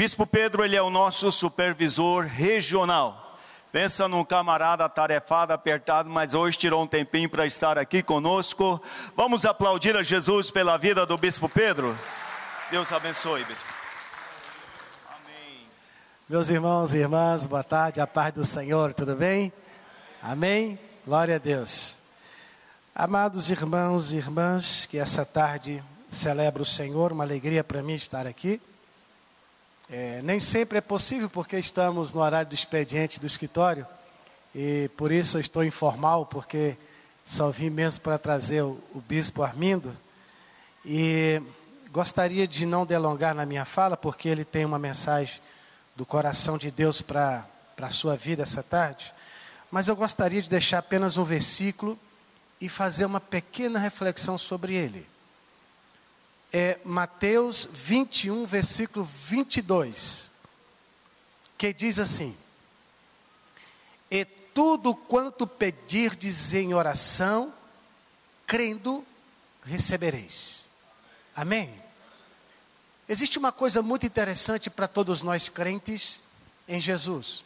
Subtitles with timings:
[0.00, 3.38] Bispo Pedro, ele é o nosso supervisor regional.
[3.70, 8.80] Pensa num camarada atarefado, apertado, mas hoje tirou um tempinho para estar aqui conosco.
[9.14, 11.94] Vamos aplaudir a Jesus pela vida do Bispo Pedro.
[12.70, 13.68] Deus abençoe, Bispo.
[15.06, 15.66] Amém.
[16.26, 19.52] Meus irmãos e irmãs, boa tarde, a paz do Senhor, tudo bem?
[20.22, 20.78] Amém?
[21.04, 21.98] Glória a Deus.
[22.94, 28.26] Amados irmãos e irmãs, que essa tarde celebra o Senhor, uma alegria para mim estar
[28.26, 28.62] aqui.
[29.92, 33.84] É, nem sempre é possível porque estamos no horário do expediente do escritório
[34.54, 36.76] e por isso eu estou informal, porque
[37.24, 39.96] só vim mesmo para trazer o, o bispo Armindo.
[40.84, 41.42] E
[41.90, 45.40] gostaria de não delongar na minha fala, porque ele tem uma mensagem
[45.96, 47.44] do coração de Deus para
[47.76, 49.12] a sua vida essa tarde.
[49.72, 51.98] Mas eu gostaria de deixar apenas um versículo
[52.60, 55.04] e fazer uma pequena reflexão sobre ele
[56.52, 60.30] é Mateus 21, versículo 22,
[61.56, 62.36] que diz assim:
[64.10, 67.52] E tudo quanto pedirdes em oração,
[68.46, 69.04] crendo,
[69.62, 70.66] recebereis.
[71.34, 71.72] Amém?
[73.08, 76.22] Existe uma coisa muito interessante para todos nós crentes
[76.68, 77.44] em Jesus.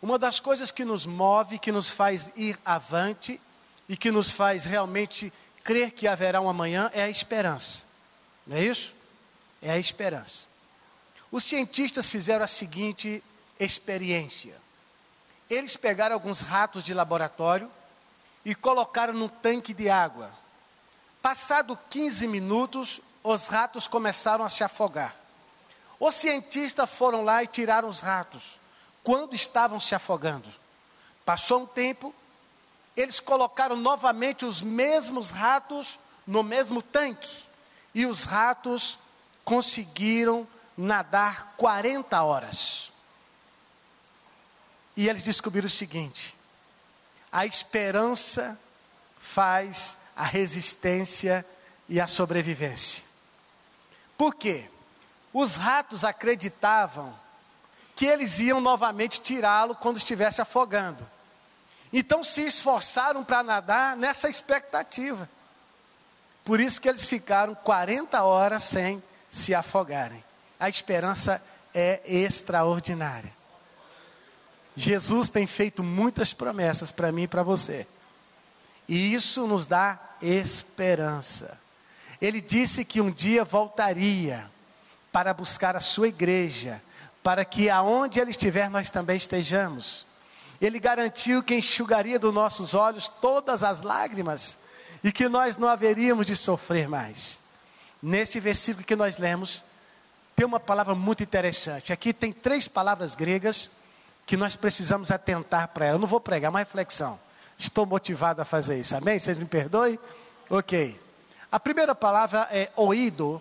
[0.00, 3.40] Uma das coisas que nos move, que nos faz ir avante
[3.88, 7.84] e que nos faz realmente crer que haverá um amanhã é a esperança.
[8.46, 8.94] Não é isso?
[9.60, 10.46] É a esperança.
[11.30, 13.22] Os cientistas fizeram a seguinte
[13.58, 14.54] experiência.
[15.48, 17.70] Eles pegaram alguns ratos de laboratório
[18.44, 20.32] e colocaram no tanque de água.
[21.20, 25.14] Passado 15 minutos, os ratos começaram a se afogar.
[26.00, 28.58] Os cientistas foram lá e tiraram os ratos
[29.02, 30.48] quando estavam se afogando.
[31.24, 32.14] Passou um tempo,
[33.00, 37.44] eles colocaram novamente os mesmos ratos no mesmo tanque.
[37.94, 38.98] E os ratos
[39.44, 40.46] conseguiram
[40.76, 42.92] nadar 40 horas.
[44.96, 46.36] E eles descobriram o seguinte:
[47.30, 48.60] a esperança
[49.16, 51.46] faz a resistência
[51.88, 53.04] e a sobrevivência.
[54.16, 54.68] Por quê?
[55.32, 57.16] Os ratos acreditavam
[57.94, 61.08] que eles iam novamente tirá-lo quando estivesse afogando.
[61.92, 65.28] Então se esforçaram para nadar nessa expectativa.
[66.44, 70.24] Por isso que eles ficaram 40 horas sem se afogarem.
[70.58, 71.42] A esperança
[71.74, 73.32] é extraordinária.
[74.74, 77.86] Jesus tem feito muitas promessas para mim e para você.
[78.88, 81.58] E isso nos dá esperança.
[82.20, 84.50] Ele disse que um dia voltaria
[85.12, 86.82] para buscar a sua igreja,
[87.22, 90.06] para que aonde ele estiver nós também estejamos.
[90.60, 94.58] Ele garantiu que enxugaria dos nossos olhos todas as lágrimas
[95.04, 97.40] e que nós não haveríamos de sofrer mais.
[98.02, 99.64] Neste versículo que nós lemos,
[100.34, 101.92] tem uma palavra muito interessante.
[101.92, 103.70] Aqui tem três palavras gregas
[104.26, 105.96] que nós precisamos atentar para ela.
[105.96, 107.18] Eu não vou pregar, uma reflexão.
[107.56, 108.96] Estou motivado a fazer isso.
[108.96, 109.18] Amém?
[109.18, 109.98] Vocês me perdoem?
[110.50, 111.00] Ok.
[111.50, 113.40] A primeira palavra é oído.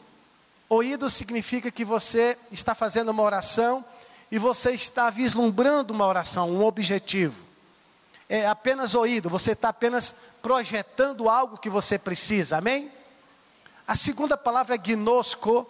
[0.69, 3.83] Oído significa que você está fazendo uma oração
[4.31, 7.45] e você está vislumbrando uma oração, um objetivo.
[8.29, 12.91] É apenas ouído, você está apenas projetando algo que você precisa, amém?
[13.88, 15.65] A segunda palavra é gnosco,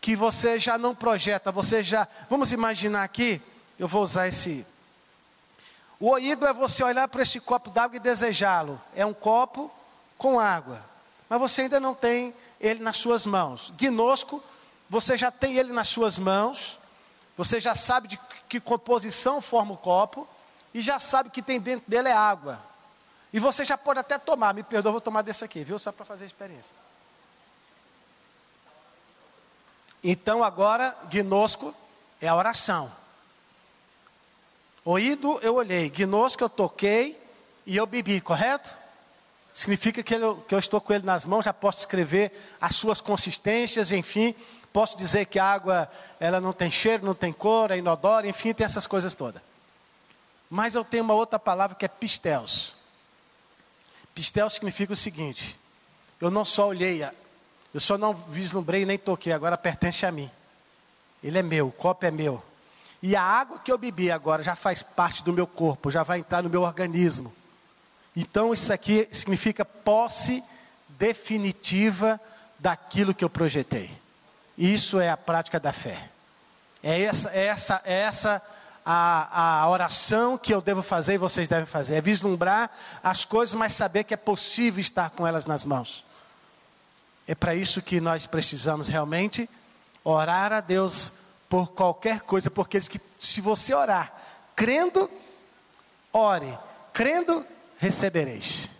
[0.00, 2.08] que você já não projeta, você já.
[2.30, 3.40] Vamos imaginar aqui,
[3.78, 4.66] eu vou usar esse.
[6.00, 8.80] O ouído é você olhar para esse copo d'água e desejá-lo.
[8.94, 9.70] É um copo
[10.16, 10.82] com água,
[11.28, 13.72] mas você ainda não tem ele nas suas mãos.
[13.78, 14.42] Gnosco,
[14.88, 16.78] você já tem ele nas suas mãos
[17.42, 20.28] você já sabe de que composição forma o copo
[20.72, 22.62] e já sabe que tem dentro dele é água.
[23.32, 25.76] E você já pode até tomar, me perdoa, vou tomar desse aqui, viu?
[25.76, 26.70] Só para fazer a experiência.
[30.04, 31.74] Então agora, gnosco
[32.20, 32.92] é a oração.
[34.84, 37.20] Ouído eu olhei, gnosco eu toquei
[37.66, 38.70] e eu bebi, correto?
[39.52, 43.00] Significa que eu, que eu estou com ele nas mãos, já posso escrever as suas
[43.00, 44.32] consistências, enfim,
[44.72, 48.54] Posso dizer que a água ela não tem cheiro, não tem cor, é inodora, enfim,
[48.54, 49.42] tem essas coisas todas.
[50.48, 52.74] Mas eu tenho uma outra palavra que é pistéus.
[54.14, 55.58] Pistéus significa o seguinte:
[56.20, 57.06] eu não só olhei,
[57.72, 60.30] eu só não vislumbrei nem toquei, agora pertence a mim.
[61.22, 62.42] Ele é meu, o copo é meu.
[63.02, 66.20] E a água que eu bebi agora já faz parte do meu corpo, já vai
[66.20, 67.34] entrar no meu organismo.
[68.14, 70.42] Então isso aqui significa posse
[70.88, 72.20] definitiva
[72.58, 74.01] daquilo que eu projetei.
[74.56, 76.10] Isso é a prática da fé.
[76.82, 78.42] É essa, é essa, é essa
[78.84, 81.96] a, a oração que eu devo fazer e vocês devem fazer.
[81.96, 82.70] É vislumbrar
[83.02, 86.04] as coisas, mas saber que é possível estar com elas nas mãos.
[87.26, 89.48] É para isso que nós precisamos realmente
[90.04, 91.12] orar a Deus
[91.48, 94.12] por qualquer coisa, porque diz que se você orar,
[94.56, 95.08] crendo,
[96.12, 96.58] ore,
[96.92, 97.44] crendo,
[97.78, 98.70] recebereis.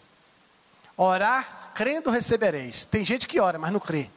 [0.97, 2.85] Orar, crendo, recebereis.
[2.85, 4.11] Tem gente que ora, mas não crê.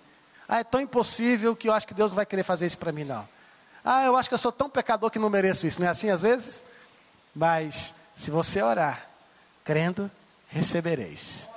[0.48, 2.92] Ah, é tão impossível que eu acho que Deus não vai querer fazer isso para
[2.92, 3.28] mim, não.
[3.84, 5.80] Ah, eu acho que eu sou tão pecador que não mereço isso.
[5.80, 6.66] Não é assim às vezes?
[7.36, 9.08] Mas se você orar,
[9.64, 10.10] crendo,
[10.48, 11.50] recebereis.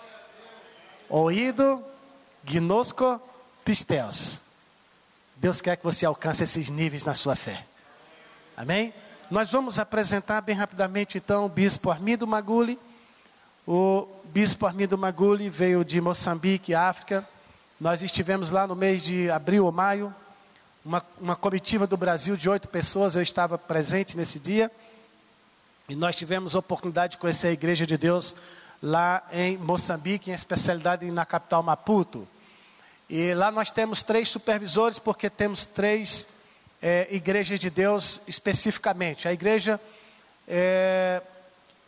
[1.08, 1.82] Ouído,
[2.44, 3.20] gnosco,
[3.64, 4.40] pisteus.
[5.36, 7.64] Deus quer que você alcance esses níveis na sua fé.
[8.56, 8.92] Amém?
[9.30, 12.78] Nós vamos apresentar bem rapidamente então o bispo Armindo Maguli.
[13.66, 17.26] O bispo Armindo Maguli veio de Moçambique, África.
[17.80, 20.12] Nós estivemos lá no mês de abril ou maio
[20.84, 24.68] uma, uma comitiva do Brasil de oito pessoas, eu estava presente nesse dia,
[25.88, 28.34] e nós tivemos a oportunidade de conhecer a Igreja de Deus
[28.82, 32.26] lá em Moçambique, em especialidade na capital Maputo.
[33.08, 36.26] E lá nós temos três supervisores, porque temos três
[36.82, 39.28] é, igrejas de Deus especificamente.
[39.28, 39.80] A igreja
[40.48, 41.22] é,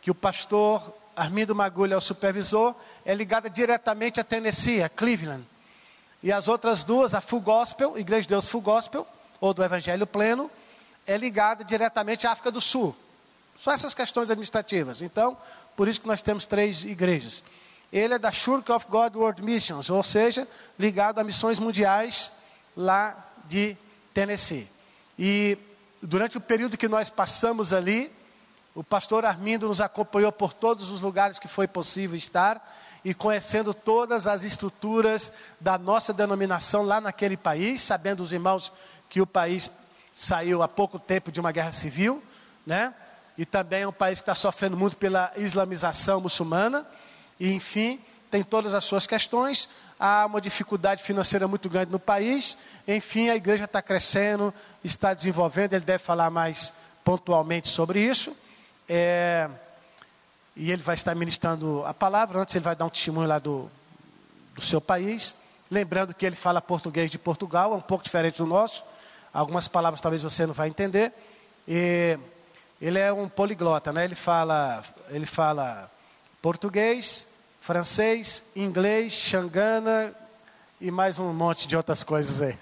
[0.01, 0.81] que o pastor
[1.17, 2.73] Armindo Magulha é o supervisor,
[3.05, 5.43] é ligada diretamente a Tennessee, a Cleveland.
[6.23, 9.07] E as outras duas, a Full Gospel, Igreja de Deus Full Gospel,
[9.39, 10.51] ou do Evangelho Pleno,
[11.07, 12.95] é ligada diretamente à África do Sul.
[13.57, 15.01] Só essas questões administrativas.
[15.01, 15.37] Então,
[15.75, 17.43] por isso que nós temos três igrejas.
[17.91, 20.47] Ele é da Church of God World Missions, ou seja,
[20.79, 22.31] ligado a missões mundiais
[22.77, 23.15] lá
[23.47, 23.75] de
[24.13, 24.67] Tennessee.
[25.17, 25.57] E
[26.01, 28.11] durante o período que nós passamos ali,
[28.73, 32.61] o pastor Armindo nos acompanhou por todos os lugares que foi possível estar
[33.03, 38.71] e conhecendo todas as estruturas da nossa denominação lá naquele país, sabendo os irmãos
[39.09, 39.69] que o país
[40.13, 42.21] saiu há pouco tempo de uma guerra civil,
[42.65, 42.93] né?
[43.37, 46.85] E também é um país que está sofrendo muito pela islamização muçulmana,
[47.39, 47.99] e enfim,
[48.29, 49.67] tem todas as suas questões.
[49.99, 52.57] Há uma dificuldade financeira muito grande no país.
[52.87, 55.73] Enfim, a igreja está crescendo, está desenvolvendo.
[55.73, 56.73] Ele deve falar mais
[57.03, 58.35] pontualmente sobre isso.
[58.87, 59.49] É,
[60.55, 62.39] e ele vai estar ministrando a palavra.
[62.39, 63.69] Antes, ele vai dar um testemunho lá do,
[64.55, 65.35] do seu país.
[65.69, 68.83] Lembrando que ele fala português de Portugal, é um pouco diferente do nosso.
[69.33, 71.13] Algumas palavras talvez você não vai entender.
[71.67, 72.17] E
[72.81, 74.03] ele é um poliglota, né?
[74.03, 75.89] Ele fala, ele fala
[76.41, 77.27] português,
[77.61, 80.13] francês, inglês, xangana
[80.81, 82.57] e mais um monte de outras coisas aí.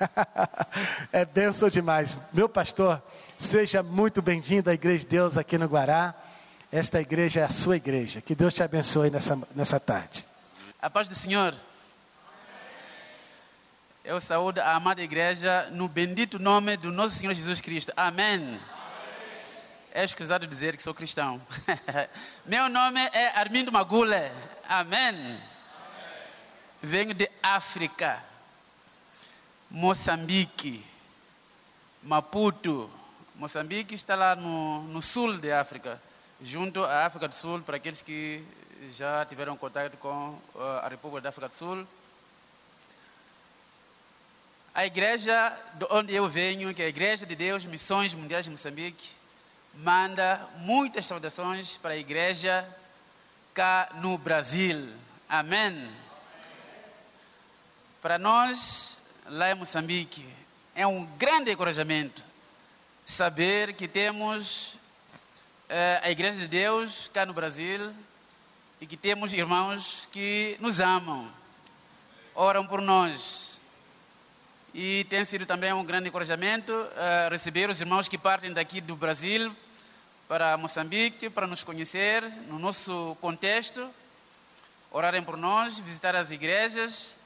[1.12, 2.20] é benção demais.
[2.34, 3.02] Meu pastor,
[3.38, 6.14] seja muito bem-vindo à Igreja de Deus aqui no Guará.
[6.72, 8.22] Esta igreja é a sua igreja.
[8.22, 10.24] Que Deus te abençoe nessa, nessa tarde.
[10.80, 11.56] A paz do Senhor.
[14.04, 17.92] Eu saúdo a amada igreja no bendito nome do nosso Senhor Jesus Cristo.
[17.98, 18.36] Amém.
[18.36, 18.62] Amém.
[19.92, 21.42] É escusado dizer que sou cristão.
[22.46, 24.14] Meu nome é Armindo Magule.
[24.68, 25.10] Amém.
[25.10, 25.42] Amém.
[26.84, 28.24] Venho de África,
[29.72, 30.86] Moçambique,
[32.04, 32.92] Maputo.
[33.36, 36.00] Moçambique está lá no, no sul de África
[36.42, 38.44] junto à África do Sul, para aqueles que
[38.92, 41.88] já tiveram contato com uh, a República da África do Sul.
[44.74, 48.52] A igreja de onde eu venho, que é a Igreja de Deus Missões Mundiais de
[48.52, 49.10] Moçambique,
[49.74, 52.66] manda muitas saudações para a igreja
[53.54, 54.90] cá no Brasil.
[55.28, 55.90] Amém.
[58.02, 60.26] Para nós, lá em Moçambique,
[60.74, 62.24] é um grande encorajamento
[63.06, 64.79] saber que temos
[66.04, 67.94] a Igreja de Deus cá no Brasil
[68.82, 71.32] e que temos irmãos que nos amam,
[72.34, 73.62] oram por nós.
[74.74, 78.96] E tem sido também um grande encorajamento uh, receber os irmãos que partem daqui do
[78.96, 79.56] Brasil
[80.28, 83.90] para Moçambique, para nos conhecer no nosso contexto,
[84.92, 87.18] orarem por nós, visitar as igrejas.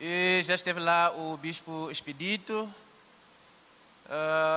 [0.00, 2.62] E já esteve lá o Bispo Expedito,
[4.06, 4.51] uh,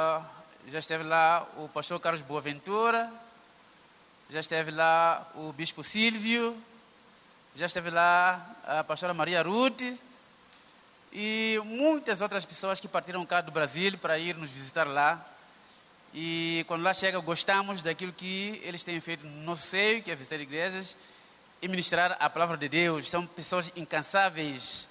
[0.75, 3.09] já esteve lá o pastor Carlos Boaventura,
[4.29, 6.53] já esteve lá o bispo Silvio,
[7.55, 9.81] já esteve lá a pastora Maria Ruth
[11.13, 15.25] e muitas outras pessoas que partiram cá do Brasil para ir nos visitar lá.
[16.13, 20.15] E quando lá chega, gostamos daquilo que eles têm feito no nosso seio, que é
[20.15, 20.97] visitar igrejas
[21.61, 23.09] e ministrar a palavra de Deus.
[23.09, 24.89] São pessoas incansáveis,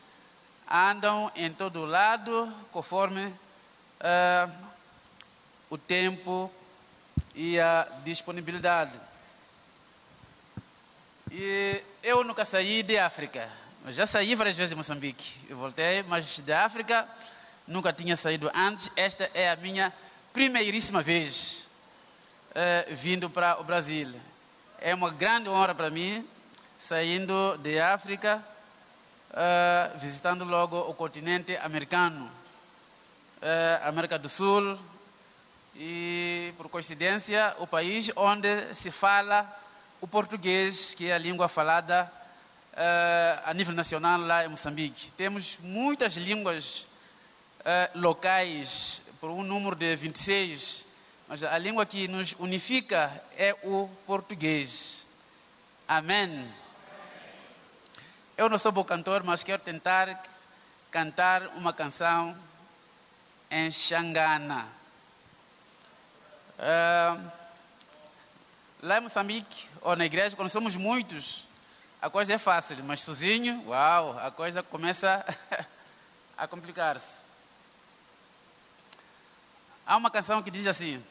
[0.66, 4.73] andam em todo lado, conforme uh,
[5.70, 6.50] o tempo
[7.34, 8.98] e a disponibilidade.
[11.30, 13.50] E eu nunca saí de África.
[13.84, 15.38] Eu já saí várias vezes de Moçambique.
[15.48, 17.08] Eu voltei, mas de África
[17.66, 18.90] nunca tinha saído antes.
[18.96, 19.92] Esta é a minha
[20.32, 21.68] primeiríssima vez
[22.54, 24.14] eh, vindo para o Brasil.
[24.80, 26.26] É uma grande honra para mim,
[26.78, 28.42] saindo de África,
[29.32, 32.30] eh, visitando logo o continente americano.
[33.42, 34.78] eh, América do Sul
[35.76, 39.50] e, por coincidência, o país onde se fala
[40.00, 42.10] o português, que é a língua falada
[42.74, 45.12] eh, a nível nacional lá em Moçambique.
[45.12, 46.86] Temos muitas línguas
[47.64, 50.84] eh, locais, por um número de 26,
[51.26, 55.06] mas a língua que nos unifica é o português.
[55.88, 56.46] Amém.
[58.36, 60.22] Eu não sou bom cantor, mas quero tentar
[60.90, 62.36] cantar uma canção
[63.50, 64.83] em Xangana.
[66.66, 67.18] Eh,
[68.80, 71.44] lá em Moçambique, ou na igreja, quando somos muitos,
[72.00, 75.22] a coisa é fácil, mas sozinho, uau, a coisa começa
[76.38, 77.18] a complicar-se.
[79.86, 81.04] Há uma canção que diz assim: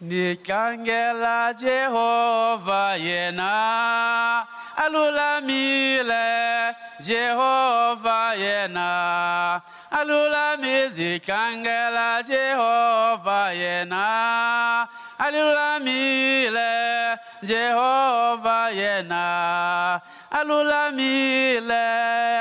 [0.00, 4.46] Nikangela Jehovah yena
[4.76, 9.62] alula mile Jehovah yena
[9.96, 14.88] alula mizikangela Jehovah yena.
[15.18, 20.00] Alula mile Jehovah yena.
[20.30, 21.84] Alulamile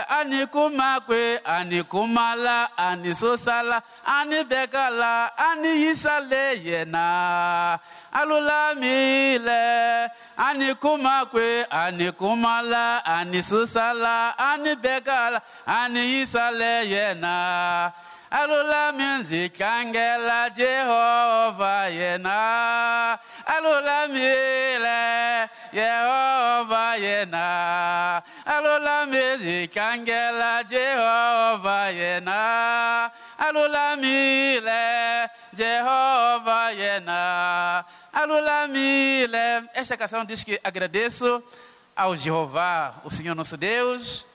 [0.10, 7.80] anikumakwe anikumala anisosala anibekala aniyisale yena
[8.12, 9.62] alulamile
[10.38, 17.92] anyị kụmakwe anyị kụmala anyị susala anyị begala anyị isala ya na
[18.32, 22.38] alụla m nzikangela jehova ya na
[23.46, 27.46] alụla m ile yehova ya na
[28.46, 33.96] alụla m ezikangela jehova ya na alụla
[35.54, 37.00] jehova ya
[38.70, 39.38] mile
[39.74, 41.44] esta canção diz que agradeço
[41.96, 44.26] ao Jeová, o Senhor nosso Deus,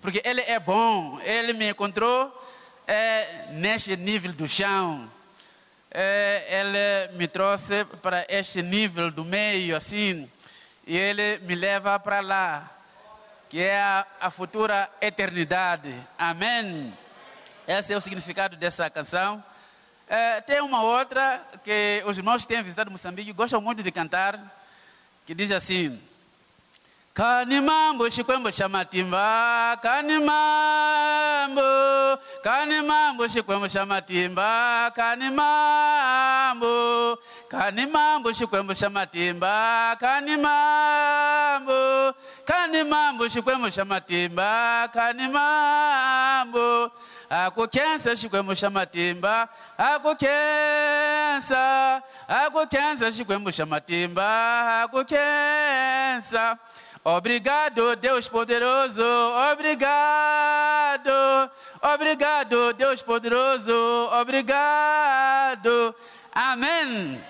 [0.00, 2.32] porque Ele é bom, Ele me encontrou
[2.86, 5.10] é, neste nível do chão.
[5.92, 10.30] É, ele me trouxe para este nível do meio, assim,
[10.86, 12.70] e ele me leva para lá,
[13.48, 15.92] que é a, a futura eternidade.
[16.16, 16.96] Amém.
[17.66, 19.42] Esse é o significado dessa canção.
[20.12, 24.40] É, tem uma outra que os irmãos que têm visitado Moçambique gostam muito de cantar,
[25.24, 25.96] que diz assim:
[27.14, 31.60] Kanimambo shikwembo cha matimba kanimambo
[32.42, 36.66] kanimambo shikwembo cha matimba kanimambo
[37.48, 41.72] kanimambo shikwembo cha matimba kanimambo
[42.44, 46.90] kanimambo shikwembo cha matimba kanimambo
[47.30, 51.62] akukhensa xikwembu xa matimba akukhensa
[52.26, 54.26] akukhensa xikwembu xa matimba
[54.82, 56.58] akukhensa
[57.02, 59.02] Obrigado, Deus poderoso.
[59.50, 61.10] Obrigado.
[61.80, 63.72] Obrigado, Deus poderoso.
[64.20, 65.94] Obrigado.
[66.30, 67.24] Amém.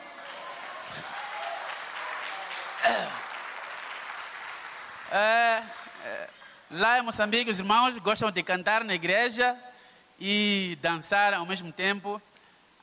[5.12, 5.62] É,
[6.04, 6.28] é,
[6.73, 9.57] lá em Moçambique, os irmãos gostam de cantar na igreja
[10.21, 12.21] e dançar ao mesmo tempo,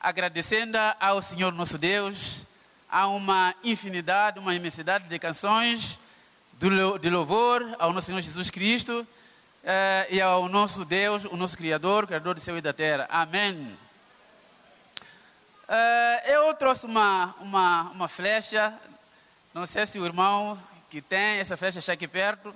[0.00, 2.44] agradecendo ao Senhor nosso Deus.
[2.90, 5.98] Há uma infinidade, uma imensidade de canções
[6.58, 9.06] de louvor ao nosso Senhor Jesus Cristo
[9.62, 13.06] eh, e ao nosso Deus, o nosso Criador, Criador do céu e da terra.
[13.08, 13.76] Amém.
[15.68, 18.74] Eh, eu trouxe uma, uma, uma flecha,
[19.54, 20.58] não sei se o irmão
[20.90, 22.52] que tem essa flecha está aqui perto,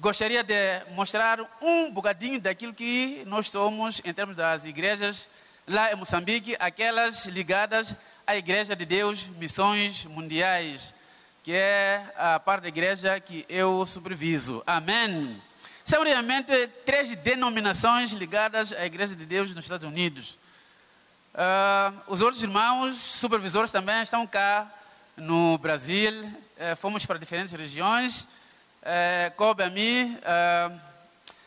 [0.00, 0.54] gostaria de
[0.94, 5.28] mostrar um bocadinho daquilo que nós somos em termos das igrejas
[5.68, 7.94] lá em Moçambique, aquelas ligadas
[8.26, 10.94] à Igreja de Deus, Missões Mundiais
[11.42, 14.62] que é a parte da igreja que eu superviso.
[14.66, 15.40] Amém.
[15.84, 20.38] São realmente três denominações ligadas à Igreja de Deus nos Estados Unidos.
[21.34, 24.70] Uh, os outros irmãos, supervisores também, estão cá
[25.16, 26.22] no Brasil.
[26.22, 28.26] Uh, fomos para diferentes regiões.
[28.82, 30.18] Uh, coube a mim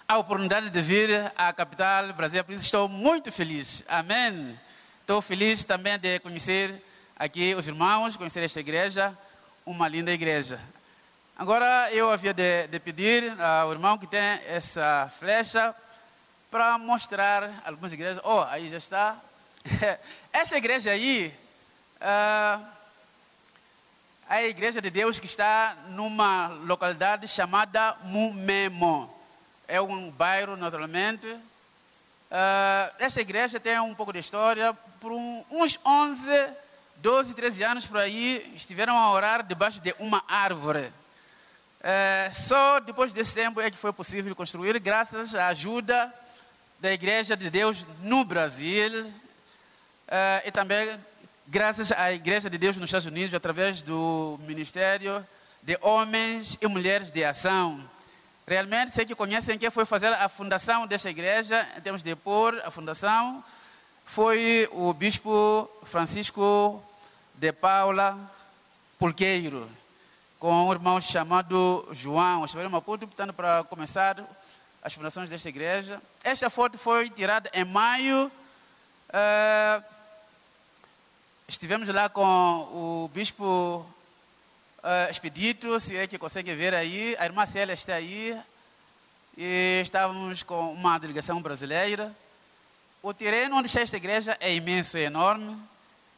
[0.08, 3.84] a oportunidade de vir à capital Brasil, por isso estou muito feliz.
[3.88, 4.60] Amém.
[5.02, 6.80] Estou feliz também de conhecer
[7.18, 9.18] aqui os irmãos, conhecer esta igreja
[9.66, 10.60] uma linda igreja.
[11.38, 15.74] Agora eu havia de, de pedir ao irmão que tem essa flecha
[16.52, 18.22] para mostrar algumas igrejas.
[18.24, 19.18] Oh, aí já está.
[20.32, 21.34] essa igreja aí
[22.00, 22.73] uh,
[24.28, 29.14] a igreja de Deus que está numa localidade chamada Mumemo.
[29.68, 31.28] É um bairro, naturalmente.
[31.28, 34.74] Uh, essa igreja tem um pouco de história.
[35.00, 36.64] Por um, uns 11
[37.04, 40.90] 12, 13 anos por aí, estiveram a orar debaixo de uma árvore.
[41.82, 46.14] É, só depois desse tempo é que foi possível construir, graças à ajuda
[46.80, 49.12] da Igreja de Deus no Brasil
[50.08, 50.98] eh, e também
[51.48, 55.26] graças à Igreja de Deus nos Estados Unidos através do Ministério
[55.62, 57.80] de Homens e Mulheres de Ação.
[58.48, 62.62] Realmente, sei que conhecem quem foi fazer a fundação desta igreja, em termos de pôr
[62.66, 63.44] a fundação,
[64.06, 66.84] foi o bispo Francisco
[67.36, 68.18] de Paula
[69.00, 69.70] Pulqueiro,
[70.40, 72.44] com um irmão chamado João.
[72.44, 74.18] Estiveram em Maputo, portanto, para começar
[74.82, 76.02] as fundações desta igreja.
[76.24, 78.32] Esta foto foi tirada em maio.
[79.10, 79.93] Uh,
[81.48, 83.86] estivemos lá com o bispo
[84.80, 87.16] uh, Expedito, se é que consegue ver aí.
[87.20, 88.40] A irmã Célia está aí.
[89.38, 92.16] E estávamos com uma delegação brasileira.
[93.02, 95.58] O terreno onde está esta igreja é imenso, é enorme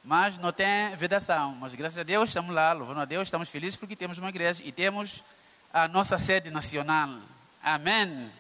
[0.06, 1.56] mas não tem vedação.
[1.60, 4.62] Mas graças a Deus estamos lá, louvando a Deus, estamos felizes porque temos uma igreja
[4.64, 5.24] e temos
[5.74, 7.10] a nossa sede nacional.
[7.62, 8.32] Amém.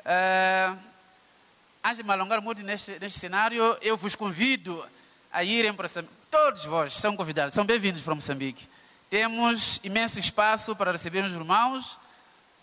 [0.00, 0.78] Uh,
[1.82, 4.84] antes de me alongar muito neste, neste cenário, eu vos convido
[5.34, 6.14] a irem para Moçambique.
[6.30, 8.68] Todos vós são convidados, são bem-vindos para Moçambique.
[9.10, 11.94] Temos imenso espaço para receber os irmãos.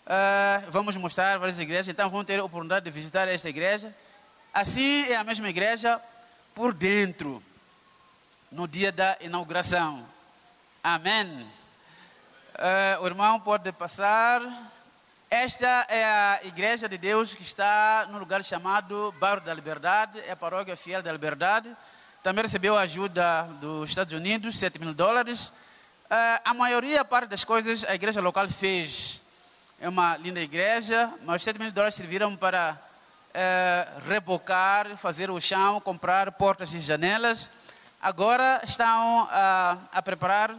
[0.08, 3.94] Uh, vamos mostrar várias igrejas, então vão ter a oportunidade de visitar esta igreja.
[4.54, 6.02] Assim é a mesma igreja
[6.56, 7.44] por dentro
[8.50, 10.06] no dia da inauguração.
[10.82, 11.28] Amém.
[12.56, 14.42] Uh, o irmão pode passar.
[15.30, 20.32] Esta é a igreja de Deus que está no lugar chamado Bairro da Liberdade, é
[20.32, 21.76] a paróquia fiel da Liberdade.
[22.24, 25.48] Também recebeu ajuda dos Estados Unidos, 7 mil dólares.
[25.48, 29.24] Uh, a maioria, parte das coisas, a igreja local fez.
[29.80, 35.82] É uma linda igreja, mas 7 mil dólares serviram para uh, rebocar, fazer o chão,
[35.82, 37.50] comprar portas e janelas.
[38.00, 40.56] Agora estão a, a preparar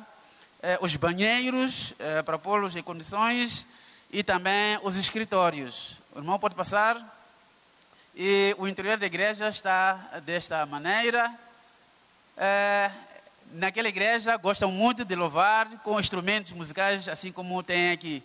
[0.80, 1.92] os banheiros
[2.24, 3.66] para pô-los em condições
[4.12, 6.00] e também os escritórios.
[6.14, 7.04] O irmão pode passar.
[8.14, 11.36] E o interior da igreja está desta maneira.
[12.36, 12.90] Eh,
[13.52, 18.22] naquela igreja gostam muito de louvar com instrumentos musicais, assim como tem aqui.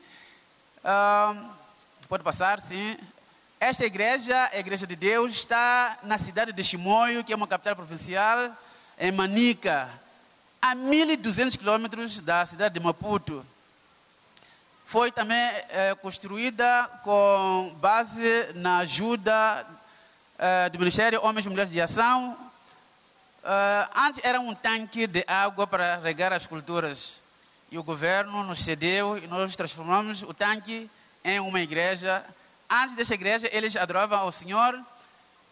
[2.08, 2.98] pode passar, sim.
[3.60, 7.76] Esta igreja, a Igreja de Deus, está na cidade de Chimoio, que é uma capital
[7.76, 8.56] provincial
[9.00, 9.90] em Manica,
[10.62, 13.44] a 1.200 quilômetros da cidade de Maputo.
[14.86, 19.66] Foi também é, construída com base na ajuda
[20.38, 22.38] é, do Ministério Homens e Mulheres de Ação.
[23.50, 27.18] É, antes era um tanque de água para regar as culturas.
[27.72, 30.92] E o governo nos cedeu e nós transformamos o tanque
[31.24, 32.26] em uma igreja.
[32.70, 34.78] Antes dessa igreja, eles adoravam ao Senhor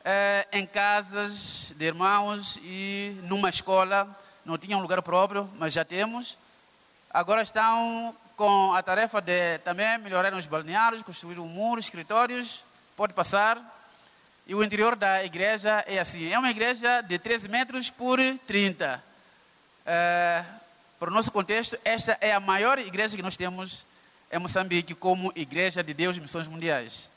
[0.03, 4.05] eh, em casas de irmãos e numa escola.
[4.43, 6.37] Não tinha um lugar próprio, mas já temos.
[7.09, 12.61] Agora estão com a tarefa de também melhorar os balneários, construir um muro, escritórios.
[12.97, 13.74] Pode passar.
[14.47, 19.03] E o interior da igreja é assim: é uma igreja de 13 metros por 30.
[19.85, 20.45] É,
[20.99, 23.85] para o nosso contexto, esta é a maior igreja que nós temos
[24.31, 27.09] em Moçambique como Igreja de Deus Missões Mundiais.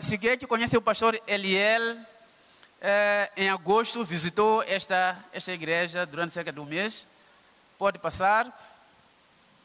[0.00, 6.32] Se quer que conhece o pastor Eliel, uh, em agosto visitou esta, esta igreja durante
[6.32, 7.06] cerca de um mês.
[7.78, 8.46] Pode passar.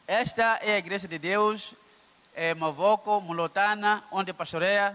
[0.06, 1.74] Esta é a igreja de Deus,
[2.34, 4.94] é Mavoco, Mulotana, onde pastoreia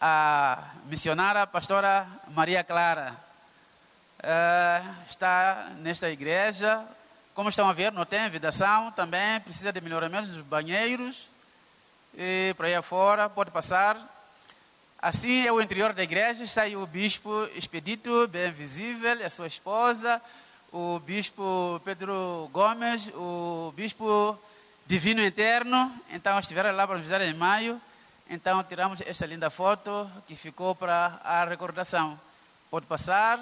[0.00, 3.14] a missionária pastora Maria Clara.
[4.18, 6.84] Uh, está nesta igreja.
[7.34, 11.28] Como estão a ver, não tem vedação, também precisa de melhoramento dos banheiros
[12.16, 13.98] e por aí afora, pode passar.
[14.98, 19.46] Assim é o interior da igreja, está aí o bispo Expedito, bem visível, a sua
[19.46, 20.20] esposa,
[20.72, 24.38] o bispo Pedro Gomes, o bispo
[24.86, 25.94] Divino Eterno.
[26.10, 27.80] Então estiveram lá para nos visitar em maio.
[28.28, 32.18] Então tiramos esta linda foto que ficou para a recordação.
[32.70, 33.38] Pode passar.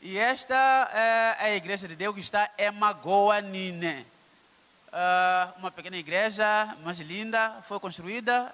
[0.00, 0.54] E esta
[0.94, 4.06] é a igreja de Deus que está em Magoanine
[4.90, 6.44] uh, uma pequena igreja,
[6.84, 8.52] mas linda, foi construída.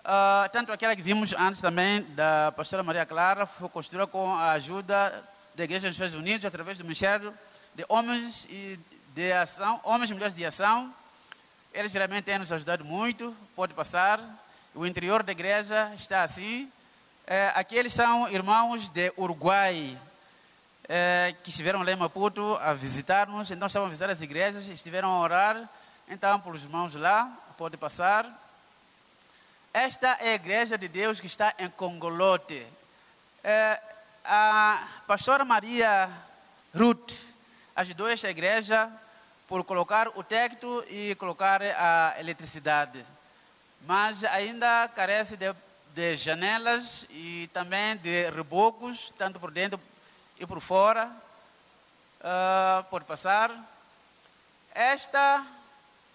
[0.00, 4.52] Uh, tanto aquela que vimos antes também, da pastora Maria Clara, foi construída com a
[4.52, 7.34] ajuda da Igreja dos Estados Unidos, através do Ministério
[7.74, 8.78] de Homens e
[9.14, 10.94] de Ação, Homens e Mulheres de Ação.
[11.72, 14.20] Eles realmente têm nos ajudado muito, pode passar.
[14.76, 16.70] O interior da igreja está assim.
[17.26, 19.98] É, aqueles são irmãos de Uruguai,
[20.86, 25.08] é, que estiveram lá em Maputo a visitar-nos, então estavam a visitar as igrejas, estiveram
[25.08, 25.66] a orar,
[26.06, 28.26] então pelos irmãos lá, pode passar.
[29.72, 32.66] Esta é a igreja de Deus que está em Congolote.
[33.42, 33.80] É,
[34.26, 36.10] a pastora Maria
[36.74, 37.14] Ruth
[37.74, 38.92] ajudou esta igreja
[39.48, 43.15] por colocar o teto e colocar a eletricidade.
[43.86, 45.54] Mas ainda carece de
[45.96, 49.80] de janelas e também de rebocos, tanto por dentro
[50.38, 51.10] e por fora.
[52.20, 53.50] Uh, pode passar.
[54.74, 55.42] Esta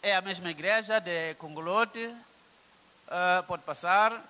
[0.04, 2.06] é a mesma igreja de Congolote.
[2.06, 4.24] Uh, pode passar.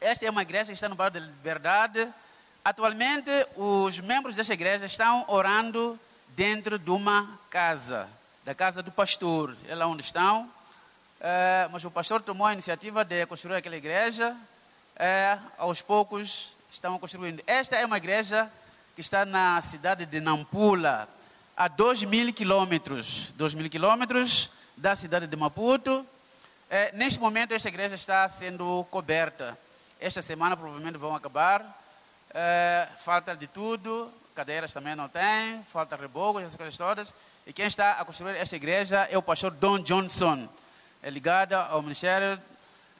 [0.00, 2.08] Esta é uma igreja que está no bairro da Liberdade.
[2.64, 8.08] Atualmente, os membros desta igreja estão orando dentro de uma casa,
[8.44, 9.56] da casa do pastor.
[9.66, 10.48] É lá onde estão.
[11.24, 14.36] É, mas o pastor tomou a iniciativa de construir aquela igreja.
[14.96, 17.40] É, aos poucos estão construindo.
[17.46, 18.50] Esta é uma igreja
[18.96, 21.08] que está na cidade de Nampula,
[21.56, 23.32] a 2 mil quilômetros.
[23.36, 26.04] 2 mil quilômetros da cidade de Maputo.
[26.68, 29.56] É, neste momento, esta igreja está sendo coberta.
[30.00, 31.80] Esta semana provavelmente vão acabar.
[32.34, 37.14] É, falta de tudo, cadeiras também não tem, falta rebocos, essas coisas todas.
[37.46, 40.48] E quem está a construir esta igreja é o pastor Don Johnson
[41.02, 42.40] é ligada ao Ministério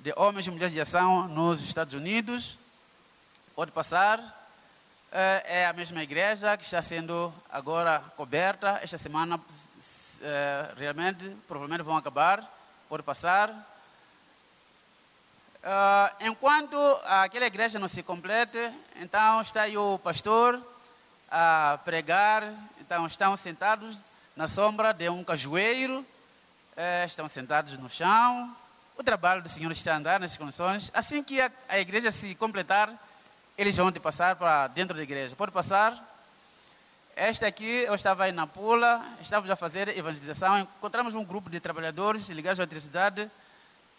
[0.00, 2.58] de Homens e Mulheres de Ação nos Estados Unidos.
[3.54, 4.18] Pode passar.
[5.12, 8.80] É, é a mesma igreja que está sendo agora coberta.
[8.82, 9.40] Esta semana,
[10.20, 12.44] é, realmente, provavelmente vão acabar.
[12.88, 13.50] Pode passar.
[15.62, 18.58] É, enquanto aquela igreja não se complete,
[18.96, 20.60] então está aí o pastor
[21.30, 22.52] a pregar.
[22.80, 23.96] Então estão sentados
[24.34, 26.04] na sombra de um cajueiro
[26.76, 28.54] é, estão sentados no chão.
[28.96, 30.90] O trabalho do Senhor está a andar nessas condições.
[30.94, 32.92] Assim que a, a igreja se completar,
[33.56, 35.36] eles vão te passar para dentro da igreja.
[35.36, 36.10] Pode passar.
[37.14, 40.60] Esta aqui, eu estava aí na Pula, estávamos a fazer evangelização.
[40.60, 43.30] Encontramos um grupo de trabalhadores ligados à eletricidade.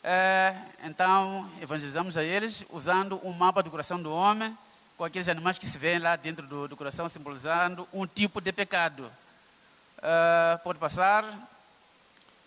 [0.03, 4.57] É, então, evangelizamos a eles usando um mapa do coração do homem,
[4.97, 8.51] com aqueles animais que se vêem lá dentro do, do coração, simbolizando um tipo de
[8.51, 9.11] pecado.
[10.01, 11.52] É, pode passar.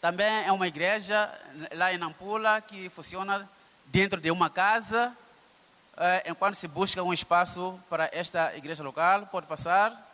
[0.00, 1.30] Também é uma igreja
[1.72, 3.48] lá em Nampula que funciona
[3.86, 5.12] dentro de uma casa,
[5.96, 9.26] eh, enquanto se busca um espaço para esta igreja local.
[9.26, 10.06] Pode passar.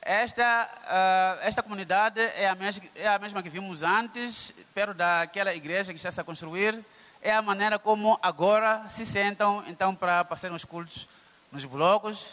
[0.00, 5.52] Esta, uh, esta comunidade é a, mesma, é a mesma que vimos antes, perto daquela
[5.52, 6.82] igreja que está -se a construir.
[7.20, 11.08] É a maneira como agora se sentam então para passar os cultos
[11.50, 12.28] nos blocos.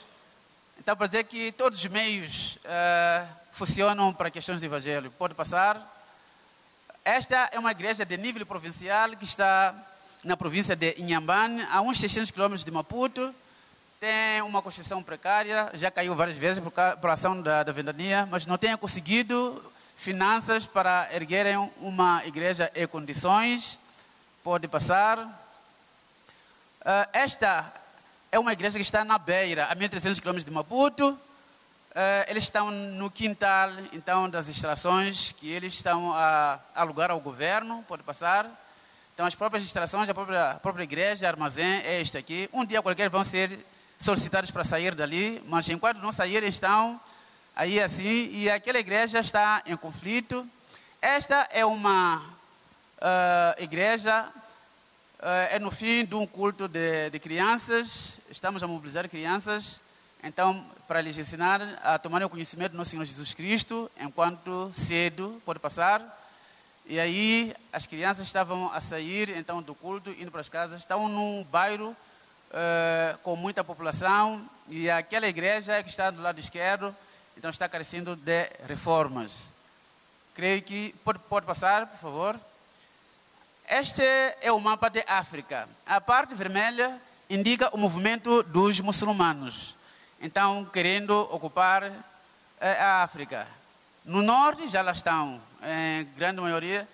[0.79, 5.11] Então, para dizer que todos os meios uh, funcionam para questões de evangelho.
[5.11, 5.94] Pode passar.
[7.05, 9.75] Esta é uma igreja de nível provincial que está
[10.23, 13.31] na província de Inhambane, a uns 600 quilômetros de Maputo.
[13.99, 18.47] Tem uma construção precária, já caiu várias vezes por, por ação da, da vendania, mas
[18.47, 23.79] não tem conseguido finanças para erguerem uma igreja em condições.
[24.43, 25.19] Pode passar.
[25.19, 27.71] Uh, esta
[28.31, 31.15] é uma igreja que está na beira, a 1.300 quilômetros de Maputo.
[31.95, 37.85] Uh, eles estão no quintal, então, das instalações que eles estão a, alugar ao governo,
[37.87, 38.51] pode passar.
[39.13, 42.49] Então, as próprias instalações, a própria, a própria igreja, armazém, é este aqui.
[42.51, 43.57] Um dia qualquer vão ser
[43.97, 46.99] solicitados para sair dali, mas enquanto não saírem, estão
[47.55, 50.45] aí assim, e aquela igreja está em conflito.
[51.01, 54.27] Esta é uma uh, igreja,
[55.21, 59.79] uh, é no fim de um culto de, de crianças, estamos a mobilizar crianças
[60.25, 65.41] então, para lhes ensinar a tomarem o conhecimento do nosso Senhor Jesus Cristo, enquanto cedo
[65.45, 66.01] pode passar.
[66.85, 71.07] E aí as crianças estavam a sair então do culto, indo para as casas, estavam
[71.07, 71.89] num bairro
[72.51, 76.95] uh, com muita população e aquela igreja que está do lado esquerdo,
[77.35, 79.49] então está carecendo de reformas.
[80.35, 82.39] Creio que pode, pode passar, por favor.
[83.67, 84.03] Este
[84.41, 85.67] é o mapa de África.
[85.85, 89.75] A parte vermelha indica o movimento dos muçulmanos
[90.21, 91.83] então querendo ocupar
[92.59, 93.47] eh, a África.
[94.03, 96.87] No norte já lá estão, em grande maioria,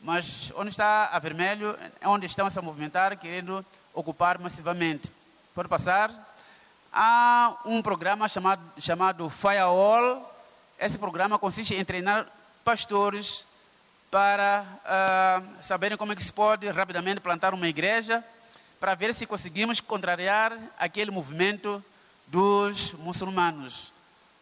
[0.00, 5.12] mas onde está a vermelho é onde estão a se movimentar, querendo ocupar massivamente.
[5.54, 6.10] Pode passar.
[6.92, 10.30] Há um programa chamado, chamado Firewall.
[10.78, 12.26] Esse programa consiste em treinar
[12.64, 13.46] pastores
[14.10, 18.22] para uh, saberem como é que se pode rapidamente plantar uma igreja,
[18.78, 21.84] para ver se conseguimos contrariar aquele movimento
[22.26, 23.92] dos muçulmanos.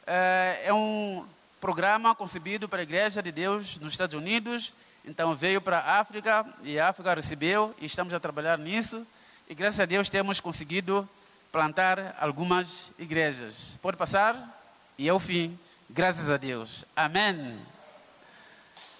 [0.07, 1.27] É, é um
[1.61, 4.73] programa concebido para a Igreja de Deus nos Estados Unidos.
[5.05, 9.07] Então veio para a África e a África recebeu e estamos a trabalhar nisso.
[9.49, 11.09] E graças a Deus temos conseguido
[11.51, 13.79] plantar algumas igrejas.
[13.83, 14.61] Pode passar?
[14.97, 15.59] E é o fim.
[15.88, 16.85] Graças a Deus.
[16.97, 17.61] Amém.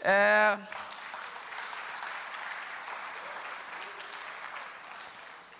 [0.01, 0.59] É...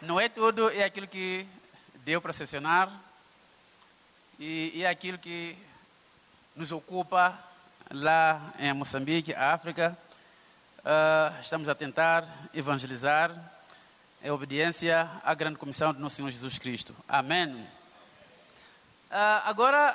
[0.00, 1.46] Não é tudo, é aquilo que
[2.04, 2.92] deu para sessionar.
[4.44, 5.57] E, é aquilo que
[6.57, 7.38] nos ocupa
[7.92, 9.96] lá em Moçambique, África.
[10.81, 13.31] Uh, estamos a tentar evangelizar.
[14.20, 16.92] em obediência à grande comissão do nosso Senhor Jesus Cristo.
[17.09, 17.68] Amém.
[19.09, 19.94] Ah, agora,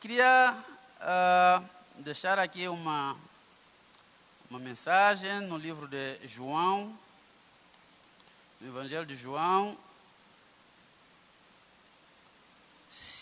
[0.00, 0.56] queria
[1.00, 1.62] ah,
[1.98, 3.16] deixar aqui uma,
[4.50, 6.92] uma mensagem no livro de João,
[8.60, 9.78] no Evangelho de João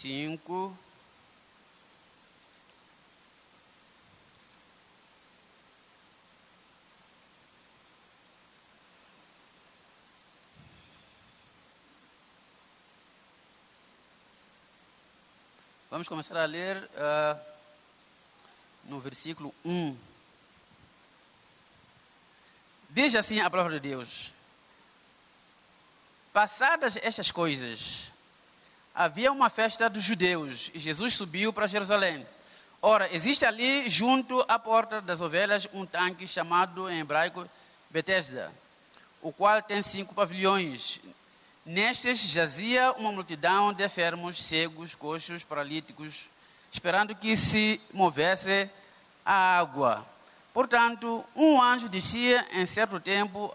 [0.04, 0.76] 5.
[15.90, 17.40] Vamos começar a ler uh,
[18.84, 19.96] no versículo 1.
[22.90, 24.30] Diz assim a palavra de Deus:
[26.30, 28.12] Passadas estas coisas,
[28.94, 32.24] havia uma festa dos judeus e Jesus subiu para Jerusalém.
[32.80, 37.48] Ora, existe ali, junto à porta das ovelhas, um tanque chamado em hebraico
[37.90, 38.52] Betesda,
[39.20, 41.00] o qual tem cinco pavilhões.
[41.64, 46.24] Nestes jazia uma multidão de enfermos, cegos, coxos, paralíticos,
[46.70, 48.68] esperando que se movesse
[49.24, 50.06] a água.
[50.52, 53.54] Portanto, um anjo descia em certo tempo,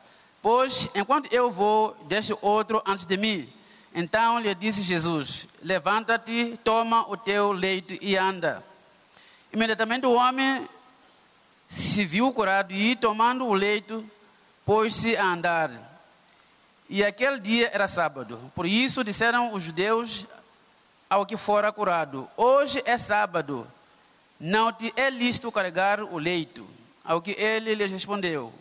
[0.41, 3.47] Pois, enquanto eu vou, deixe outro antes de mim.
[3.93, 8.63] Então lhe disse Jesus: Levanta-te, toma o teu leito e anda.
[9.53, 10.67] Imediatamente o homem
[11.69, 14.03] se viu curado e, tomando o leito,
[14.65, 15.71] pôs-se a andar.
[16.89, 18.51] E aquele dia era sábado.
[18.55, 20.25] Por isso disseram os judeus
[21.09, 23.67] ao que fora curado: Hoje é sábado,
[24.39, 26.67] não te é lícito carregar o leito.
[27.03, 28.53] Ao que ele lhes respondeu: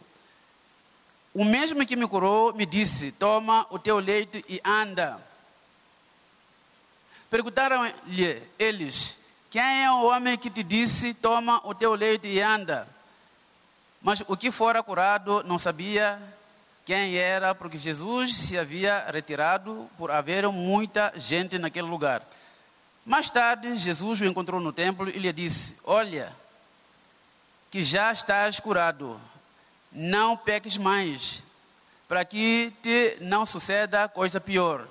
[1.33, 5.21] O mesmo que me curou me disse: Toma o teu leito e anda.
[7.31, 9.17] Perguntaram-lhe eles:
[9.51, 12.89] Quem é o homem que te disse: Toma o teu leito e anda?
[14.03, 16.21] Mas o que fora curado não sabia
[16.85, 22.27] quem era, porque Jesus se havia retirado por haver muita gente naquele lugar.
[23.05, 26.33] Mais tarde, Jesus o encontrou no templo e lhe disse: Olha,
[27.71, 29.21] que já estás curado,
[29.93, 31.43] não peques mais,
[32.09, 34.87] para que te não suceda coisa pior.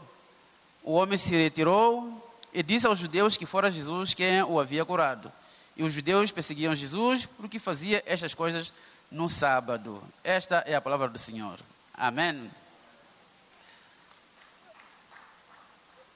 [0.84, 5.32] O homem se retirou e disse aos judeus que fora Jesus quem o havia curado.
[5.76, 8.74] E os judeus perseguiam Jesus porque fazia estas coisas
[9.12, 10.04] no sábado.
[10.24, 11.60] Esta é a palavra do Senhor.
[11.94, 12.50] Amém.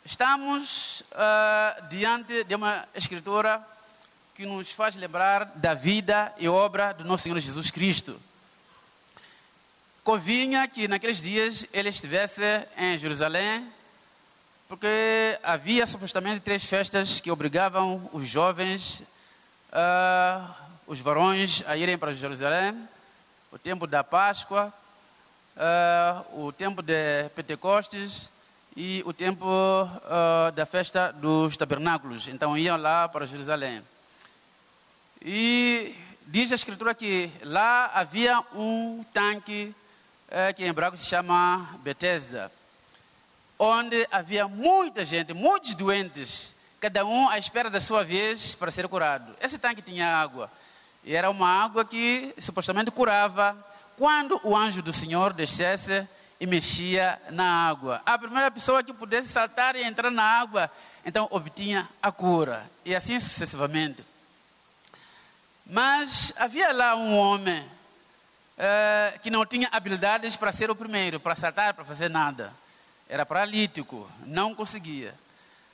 [0.05, 3.65] Estamos uh, diante de uma escritura
[4.35, 8.19] que nos faz lembrar da vida e obra do nosso Senhor Jesus Cristo.
[10.03, 12.41] Convinha que naqueles dias ele estivesse
[12.77, 13.65] em Jerusalém,
[14.67, 19.01] porque havia supostamente três festas que obrigavam os jovens
[19.71, 20.53] uh,
[20.85, 22.77] os varões a irem para Jerusalém,
[23.49, 24.73] o tempo da Páscoa,
[25.55, 28.29] uh, o tempo de Pentecostes
[28.75, 32.27] e o tempo uh, da festa dos tabernáculos.
[32.27, 33.81] Então iam lá para Jerusalém.
[35.21, 35.95] E
[36.27, 39.73] diz a Escritura que lá havia um tanque
[40.33, 42.51] uh, que em hebraico se chama Bethesda,
[43.59, 48.87] onde havia muita gente, muitos doentes, cada um à espera da sua vez para ser
[48.87, 49.33] curado.
[49.39, 50.51] Esse tanque tinha água.
[51.03, 53.55] E era uma água que supostamente curava
[53.97, 56.07] quando o anjo do Senhor descesse
[56.39, 58.01] e mexia na água.
[58.05, 60.69] A primeira pessoa que pudesse saltar e entrar na água,
[61.05, 62.69] então obtinha a cura.
[62.83, 64.03] E assim sucessivamente.
[65.65, 67.63] Mas havia lá um homem
[68.57, 72.53] eh, que não tinha habilidades para ser o primeiro, para saltar, para fazer nada.
[73.09, 75.15] Era paralítico, não conseguia.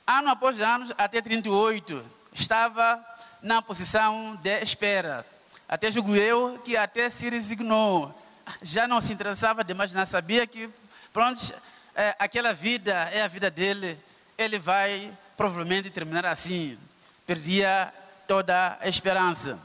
[0.06, 3.04] Ano após ano, até 38, estava
[3.42, 5.26] na posição de espera.
[5.68, 8.14] Até julgo eu que até se resignou.
[8.62, 10.68] Já não se interessava demais, não sabia que,
[11.12, 11.54] pronto,
[11.94, 13.98] é, aquela vida é a vida dele.
[14.36, 16.78] Ele vai provavelmente terminar assim.
[17.26, 17.92] Perdia
[18.26, 19.58] toda a esperança.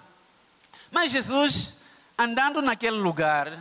[0.91, 1.77] Mas Jesus,
[2.17, 3.51] andando naquele lugar,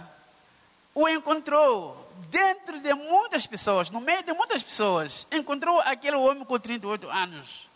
[0.94, 5.26] o encontrou dentro de muitas pessoas, no meio de muitas pessoas.
[5.32, 7.68] Encontrou aquele homem com 38 anos.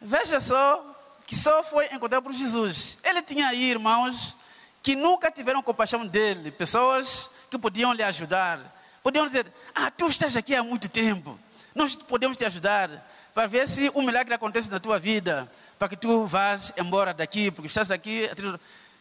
[0.00, 0.84] Veja só
[1.26, 2.98] que só foi encontrado por Jesus.
[3.02, 4.36] Ele tinha aí irmãos
[4.82, 8.60] que nunca tiveram compaixão dele, pessoas que podiam lhe ajudar.
[9.02, 11.38] Podiam dizer: Ah, tu estás aqui há muito tempo,
[11.74, 13.04] nós podemos te ajudar
[13.34, 17.50] para ver se um milagre acontece na tua vida, para que tu vás embora daqui,
[17.50, 18.28] porque estás aqui.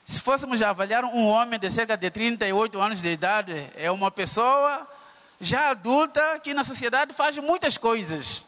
[0.06, 4.88] Se fôssemos avaliar um homem de cerca de 38 anos de idade, é uma pessoa
[5.42, 8.46] já adulta que na sociedade faz muitas coisas.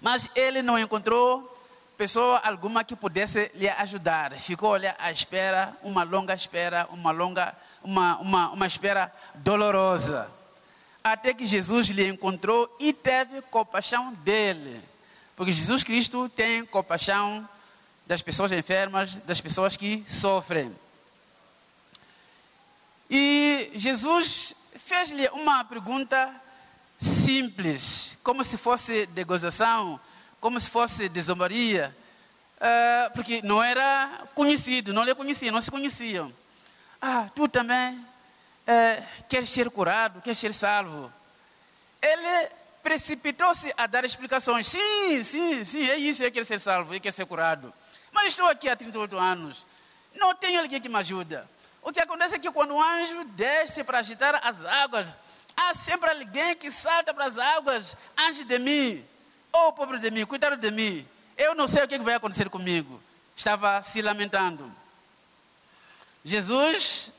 [0.00, 1.52] Mas ele não encontrou
[1.98, 4.34] pessoa alguma que pudesse lhe ajudar.
[4.34, 10.30] Ficou ali à espera, uma longa espera, uma longa, uma, uma, uma espera dolorosa.
[11.02, 14.80] Até que Jesus lhe encontrou e teve compaixão dele.
[15.34, 17.48] Porque Jesus Cristo tem compaixão
[18.06, 20.74] das pessoas enfermas, das pessoas que sofrem.
[23.10, 26.34] E Jesus fez-lhe uma pergunta
[27.00, 30.00] simples, como se fosse de gozação,
[30.40, 31.94] como se fosse de zombaria,
[32.56, 36.32] uh, porque não era conhecido, não lhe conhecia, não se conheciam.
[37.00, 41.12] Ah, tu também uh, queres ser curado, queres ser salvo.
[42.00, 42.50] Ele
[42.82, 44.66] precipitou-se a dar explicações.
[44.68, 47.72] Sim, sim, sim, é isso, eu quero ser salvo, eu quero ser curado.
[48.16, 49.66] Mas estou aqui há 38 anos,
[50.14, 51.46] não tenho alguém que me ajuda.
[51.82, 55.06] O que acontece é que quando o anjo desce para agitar as águas,
[55.54, 59.06] há sempre alguém que salta para as águas antes de mim.
[59.52, 61.06] Oh, pobre de mim, cuidado de mim.
[61.36, 63.02] Eu não sei o que vai acontecer comigo.
[63.36, 64.74] Estava se lamentando.
[66.24, 67.12] Jesus,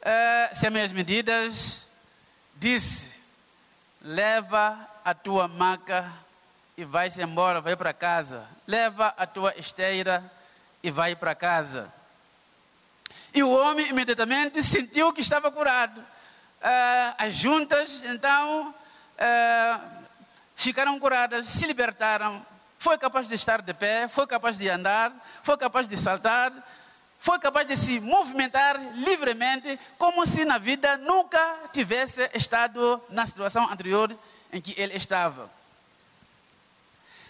[0.00, 1.82] eh, sem minhas medidas,
[2.54, 3.10] disse:
[4.00, 6.10] Leva a tua maca
[6.80, 8.48] e vai-se embora, vai para casa.
[8.66, 10.24] Leva a tua esteira
[10.82, 11.92] e vai para casa.
[13.34, 16.00] E o homem imediatamente sentiu que estava curado.
[16.00, 20.06] Uh, as juntas, então, uh,
[20.56, 22.44] ficaram curadas, se libertaram.
[22.78, 25.12] Foi capaz de estar de pé, foi capaz de andar,
[25.42, 26.50] foi capaz de saltar,
[27.18, 33.70] foi capaz de se movimentar livremente, como se na vida nunca tivesse estado na situação
[33.70, 34.18] anterior
[34.50, 35.59] em que ele estava.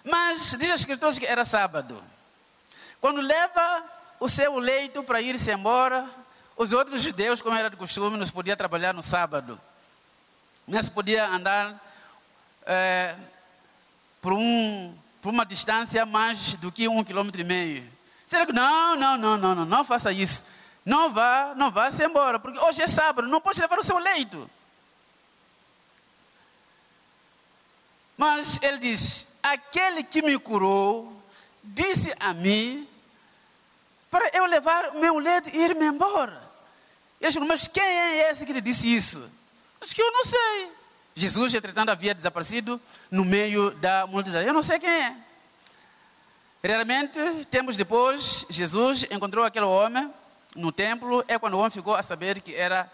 [0.04, 2.02] Mas diz a Escritura que era sábado.
[3.00, 3.84] Quando leva
[4.20, 6.06] o seu leito para ir-se embora.
[6.54, 9.58] Os outros judeus, como era de costume, não se podia trabalhar no sábado.
[10.68, 11.80] Não se podia andar
[12.66, 13.16] é,
[14.20, 17.90] por, um, por uma distância mais do que um quilômetro e meio.
[18.26, 20.44] Será que não, não, não, não, não, não faça isso.
[20.84, 23.98] Não vá, não vá se embora, porque hoje é sábado, não pode levar o seu
[23.98, 24.48] leito.
[28.16, 31.20] Mas ele diz: aquele que me curou
[31.62, 32.86] disse a mim
[34.10, 36.42] para eu levar meu leite e ir-me embora.
[37.20, 39.22] Eles falam, mas quem é esse que lhe disse isso?
[39.80, 40.72] Acho que eu não sei.
[41.14, 44.40] Jesus, entretanto, havia desaparecido no meio da multidão.
[44.40, 45.14] Eu não sei quem é.
[46.62, 47.18] Realmente,
[47.50, 50.10] tempos depois, Jesus encontrou aquele homem
[50.54, 51.24] no templo.
[51.28, 52.90] É quando o homem ficou a saber que era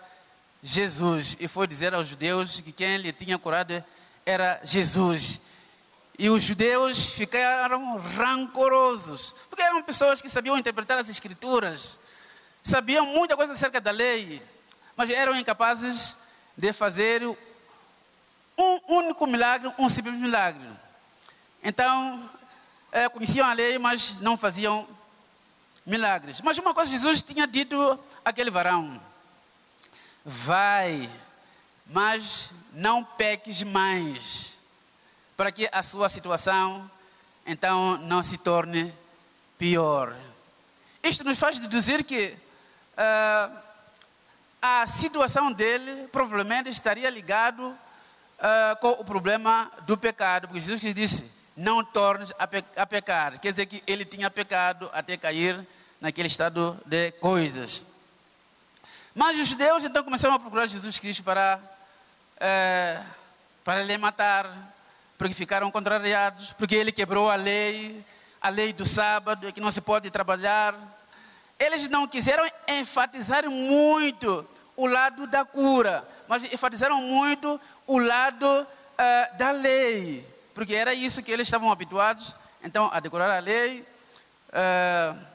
[0.62, 1.37] Jesus.
[1.40, 3.82] E foi dizer aos judeus que quem lhe tinha curado
[4.24, 5.40] era Jesus.
[6.18, 11.98] E os judeus ficaram rancorosos, porque eram pessoas que sabiam interpretar as escrituras,
[12.62, 14.42] sabiam muita coisa acerca da lei,
[14.96, 16.16] mas eram incapazes
[16.57, 17.22] de fazer
[18.59, 20.66] um único milagre, um simples milagre.
[21.62, 22.31] Então,
[22.90, 24.88] é, conheciam a lei, mas não faziam
[25.85, 26.40] milagres.
[26.40, 28.98] Mas uma coisa Jesus tinha dito àquele varão:
[30.24, 31.11] vai,
[31.87, 34.56] mas não peques mais
[35.37, 36.90] para que a sua situação
[37.44, 38.92] então não se torne
[39.59, 40.14] pior.
[41.03, 42.37] Isto nos faz deduzir que
[42.96, 43.59] uh,
[44.61, 51.31] a situação dele provavelmente estaria ligado uh, com o problema do pecado, porque Jesus disse:
[51.57, 53.38] não tornes a, pe a pecar.
[53.38, 55.64] Quer dizer que ele tinha pecado até cair
[56.01, 57.87] naquele estado de coisas.
[59.14, 61.59] Mas os judeus então começaram a procurar Jesus Cristo para,
[62.37, 63.07] uh,
[63.64, 64.76] para lhe matar,
[65.18, 68.05] porque ficaram contrariados, porque ele quebrou a lei,
[68.40, 70.74] a lei do sábado, que não se pode trabalhar.
[71.59, 79.38] Eles não quiseram enfatizar muito o lado da cura, mas enfatizaram muito o lado uh,
[79.38, 83.86] da lei, porque era isso que eles estavam habituados, então, a decorar a lei,
[84.51, 85.26] uh,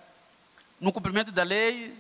[0.80, 1.94] no cumprimento da lei,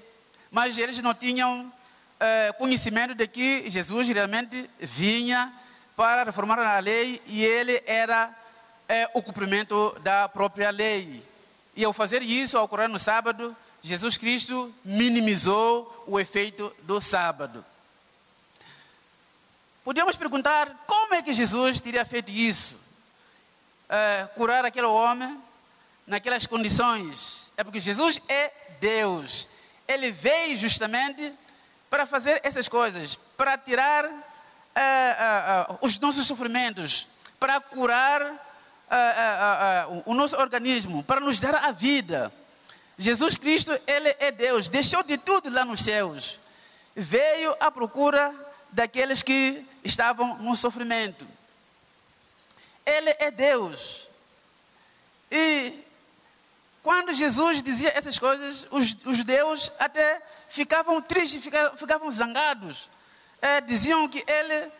[0.51, 5.51] mas eles não tinham uh, conhecimento de que Jesus realmente vinha
[5.95, 8.33] para reformar a lei e ele era
[8.87, 11.23] é, o cumprimento da própria lei.
[11.75, 17.63] E ao fazer isso, ao ocorrer no sábado, Jesus Cristo minimizou o efeito do sábado.
[19.83, 22.79] Podemos perguntar como é que Jesus teria feito isso?
[23.89, 25.41] É, curar aquele homem
[26.05, 27.51] naquelas condições.
[27.57, 29.47] É porque Jesus é Deus.
[29.87, 31.33] Ele veio justamente
[31.89, 34.05] para fazer essas coisas, para tirar
[34.75, 37.07] eh, eh, os nossos sofrimentos,
[37.39, 38.47] para curar
[40.05, 42.31] o nosso organismo, para nos dar a vida.
[42.97, 46.39] Jesus Cristo, Ele é Deus, deixou de tudo lá nos céus,
[46.93, 48.35] veio à procura
[48.71, 51.25] daqueles que estavam no sofrimento.
[52.85, 54.07] Ele é Deus.
[55.31, 55.73] E
[56.83, 62.89] quando Jesus dizia essas coisas, os, os judeus até ficavam tristes, ficavam, ficavam zangados.
[63.41, 64.71] É, diziam que ele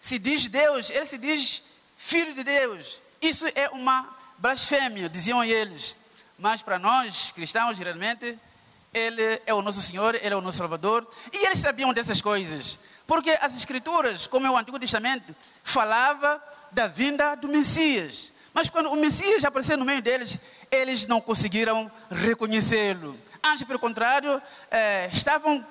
[0.00, 1.62] se diz Deus, ele se diz
[1.96, 3.00] filho de Deus.
[3.20, 4.08] Isso é uma
[4.38, 5.96] blasfêmia, diziam eles.
[6.38, 8.38] Mas para nós, cristãos, realmente,
[8.92, 11.08] ele é o nosso Senhor, ele é o nosso Salvador.
[11.32, 12.78] E eles sabiam dessas coisas.
[13.06, 18.32] Porque as Escrituras, como é o Antigo Testamento, falava da vinda do Messias.
[18.52, 20.38] Mas quando o Messias apareceu no meio deles,
[20.70, 23.18] eles não conseguiram reconhecê-lo.
[23.42, 24.40] Antes, pelo contrário,
[24.70, 25.64] eh, estavam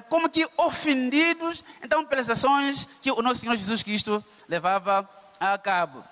[0.00, 5.08] como que ofendidos, então, pelas ações que o nosso Senhor Jesus Cristo levava
[5.38, 6.02] a cabo.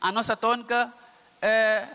[0.00, 0.92] A nossa tônica
[1.40, 1.88] é,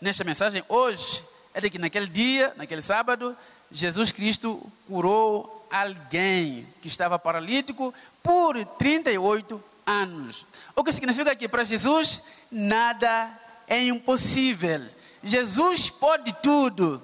[0.00, 1.24] nesta mensagem hoje
[1.54, 3.36] é de que naquele dia, naquele sábado,
[3.72, 10.44] Jesus Cristo curou alguém que estava paralítico por 38 anos.
[10.74, 13.30] O que significa que para Jesus nada
[13.66, 14.86] é impossível.
[15.22, 17.02] Jesus pode tudo.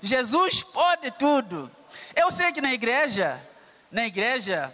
[0.00, 1.70] Jesus pode tudo.
[2.30, 3.44] Eu sei que na igreja,
[3.90, 4.72] na igreja,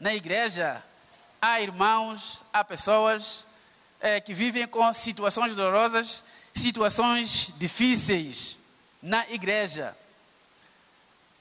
[0.00, 0.82] na igreja,
[1.38, 3.44] há irmãos, há pessoas
[4.00, 6.24] é, que vivem com situações dolorosas,
[6.54, 8.58] situações difíceis
[9.02, 9.94] na igreja.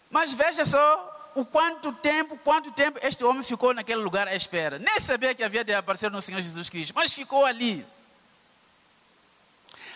[0.09, 4.77] Mas veja só o quanto tempo, quanto tempo este homem ficou naquele lugar à espera.
[4.77, 7.85] Nem sabia que havia de aparecer no Senhor Jesus Cristo, mas ficou ali.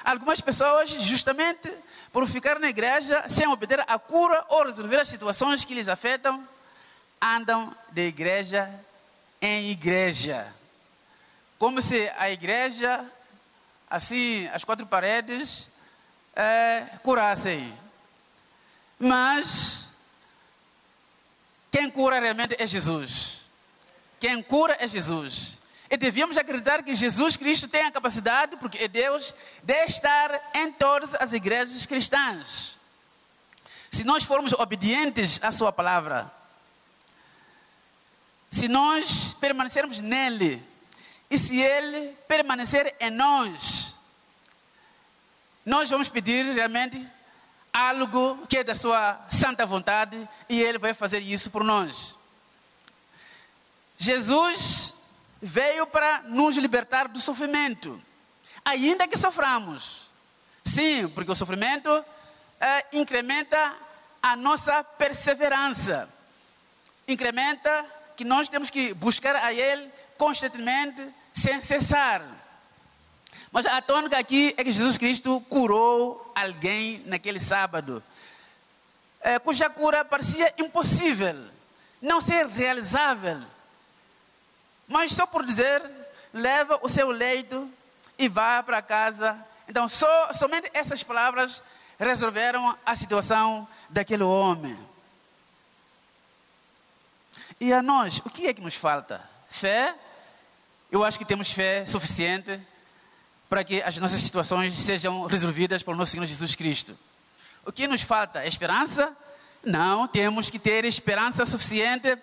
[0.07, 1.69] Algumas pessoas, justamente
[2.13, 6.47] por ficar na igreja sem obter a cura ou resolver as situações que lhes afetam,
[7.21, 8.73] andam de igreja
[9.41, 10.47] em igreja.
[11.59, 13.03] Como se a igreja,
[13.89, 15.69] assim, as quatro paredes,
[16.33, 17.77] é, curassem.
[18.97, 19.87] Mas
[21.69, 23.41] quem cura realmente é Jesus.
[24.21, 25.56] Quem cura é Jesus.
[25.89, 29.33] E devíamos acreditar que Jesus Cristo tem a capacidade, porque é Deus,
[29.63, 32.77] de estar em todas as igrejas cristãs.
[33.89, 36.31] Se nós formos obedientes à Sua palavra,
[38.51, 40.61] se nós permanecermos nele,
[41.29, 43.93] e se ele permanecer em nós,
[45.65, 47.05] nós vamos pedir realmente
[47.73, 52.17] algo que é da sua santa vontade e ele vai fazer isso por nós.
[53.97, 54.93] Jesus
[55.41, 58.01] veio para nos libertar do sofrimento,
[58.65, 60.07] ainda que soframos.
[60.65, 61.89] Sim, porque o sofrimento
[62.59, 63.75] é, incrementa
[64.21, 66.09] a nossa perseverança,
[67.07, 67.85] incrementa
[68.15, 72.21] que nós temos que buscar a Ele constantemente, sem cessar.
[73.51, 78.03] Mas a tônica aqui é que Jesus Cristo curou alguém naquele sábado,
[79.21, 81.35] é, cuja cura parecia impossível,
[82.01, 83.41] não ser realizável.
[84.87, 85.81] Mas só por dizer,
[86.33, 87.69] leva o seu leito
[88.17, 89.37] e vá para casa.
[89.67, 91.61] Então, só, somente essas palavras
[91.99, 94.77] resolveram a situação daquele homem.
[97.59, 99.27] E a nós, o que é que nos falta?
[99.49, 99.93] Fé?
[100.91, 102.59] Eu acho que temos fé suficiente
[103.49, 106.97] para que as nossas situações sejam resolvidas pelo nosso Senhor Jesus Cristo.
[107.65, 108.45] O que nos falta?
[108.45, 109.15] Esperança?
[109.63, 112.17] Não, temos que ter esperança suficiente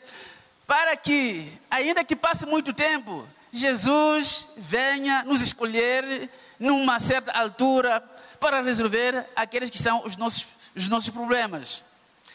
[0.66, 8.00] para que, ainda que passe muito tempo, Jesus venha nos escolher numa certa altura
[8.40, 11.84] para resolver aqueles que são os nossos, os nossos problemas.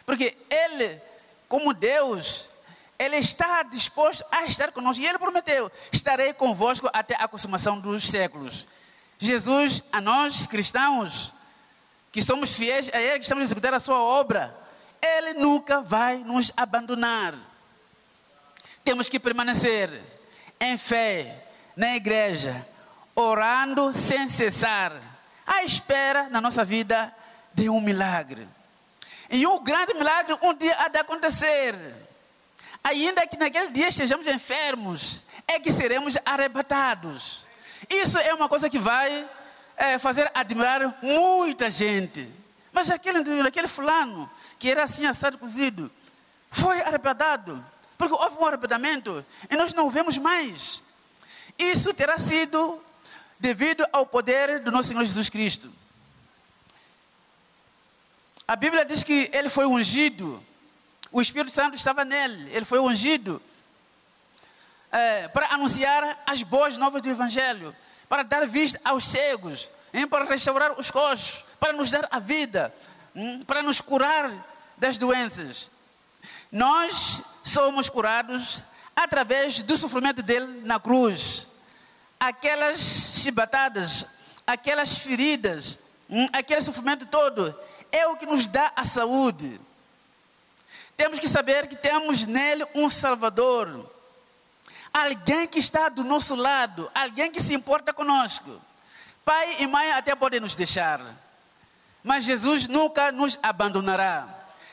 [0.06, 1.02] Porque Ele,
[1.48, 2.48] como Deus,
[2.98, 5.02] Ele está disposto a estar conosco.
[5.02, 8.68] E Ele prometeu: estarei convosco até a consumação dos séculos.
[9.18, 11.34] Jesus, a nós cristãos,
[12.12, 14.56] que somos fiéis a Ele, que estamos a executar a Sua obra,
[15.02, 17.49] Ele nunca vai nos abandonar.
[18.90, 19.88] Temos que permanecer
[20.60, 22.68] em fé na igreja,
[23.14, 24.92] orando sem cessar,
[25.46, 27.14] à espera na nossa vida
[27.54, 28.48] de um milagre.
[29.30, 31.76] E um grande milagre um dia há de acontecer.
[32.84, 37.46] Ainda que naquele dia estejamos enfermos, é que seremos arrebatados.
[37.88, 39.24] Isso é uma coisa que vai
[39.78, 42.28] é, fazer admirar muita gente.
[42.74, 44.28] Mas aquele, aquele fulano,
[44.58, 45.92] que era assim assado cozido,
[46.50, 47.64] foi arrebatado.
[48.00, 50.82] Porque houve um arrebatamento e nós não o vemos mais.
[51.58, 52.82] Isso terá sido
[53.38, 55.70] devido ao poder do nosso Senhor Jesus Cristo.
[58.48, 60.42] A Bíblia diz que ele foi ungido.
[61.12, 62.50] O Espírito Santo estava nele.
[62.56, 63.42] Ele foi ungido.
[64.92, 67.76] é, para anunciar as boas novas do Evangelho,
[68.08, 72.74] para dar vista aos cegos, hein, para restaurar os coxos, para nos dar a vida,
[73.14, 74.32] hein, para nos curar
[74.78, 75.70] das doenças.
[76.52, 78.64] Nós somos curados
[78.96, 81.50] através do sofrimento dele na cruz.
[82.20, 82.80] Aquelas
[83.16, 84.06] chibatadas,
[84.46, 85.80] aquelas feridas,
[86.10, 87.56] hum, aquele sofrimento todo
[87.92, 89.60] é o que nos dá a saúde.
[90.96, 93.90] Temos que saber que temos nele um Salvador,
[94.94, 98.60] alguém que está do nosso lado, alguém que se importa conosco.
[99.24, 101.02] Pai e mãe até podem nos deixar,
[102.04, 104.28] mas Jesus nunca nos abandonará,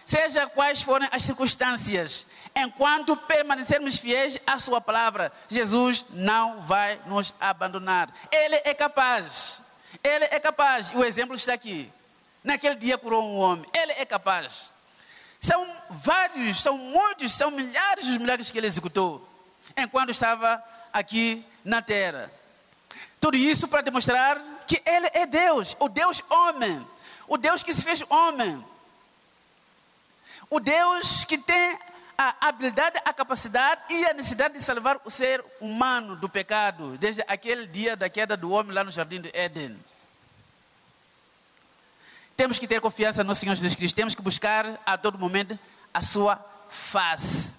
[0.04, 7.34] seja quais forem as circunstâncias, enquanto permanecermos fiéis à Sua palavra, Jesus não vai nos
[7.38, 8.10] abandonar.
[8.32, 9.60] Ele é capaz,
[10.02, 11.92] Ele é capaz, o exemplo está aqui.
[12.42, 14.72] Naquele dia curou um homem, Ele é capaz.
[15.38, 19.28] São vários, são muitos, são milhares os milagres que Ele executou
[19.76, 22.32] enquanto estava aqui na terra.
[23.20, 26.86] Tudo isso para demonstrar que Ele é Deus, o Deus homem,
[27.28, 28.64] o Deus que se fez homem,
[30.48, 31.78] o Deus que tem
[32.18, 37.22] a habilidade, a capacidade e a necessidade de salvar o ser humano do pecado, desde
[37.28, 39.78] aquele dia da queda do homem lá no jardim de Éden.
[42.36, 45.58] Temos que ter confiança no Senhor Jesus Cristo, temos que buscar a todo momento
[45.92, 46.38] a sua
[46.70, 47.54] face.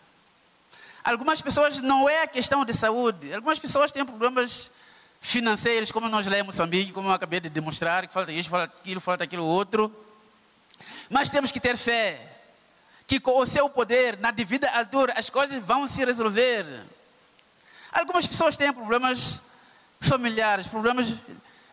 [1.03, 4.72] Algumas pessoas não é a questão de saúde, algumas pessoas têm problemas
[5.22, 8.74] financeiros, como nós lemos em Moçambique, como eu acabei de demonstrar, que falta isso, falta
[8.80, 9.93] aquilo, falta aquilo outro.
[11.10, 12.36] Mas temos que ter fé,
[13.08, 16.66] que com o seu poder, na devida altura, as coisas vão se resolver.
[17.89, 19.39] Algumas pessoas têm problemas
[20.01, 21.16] familiares, problemas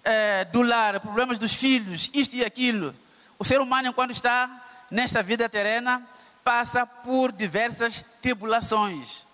[0.05, 2.95] é, do lar, problemas dos filhos, isto e aquilo.
[3.37, 6.07] O ser humano, enquanto está nesta vida terrena,
[6.45, 9.27] passa por diversas tribulações.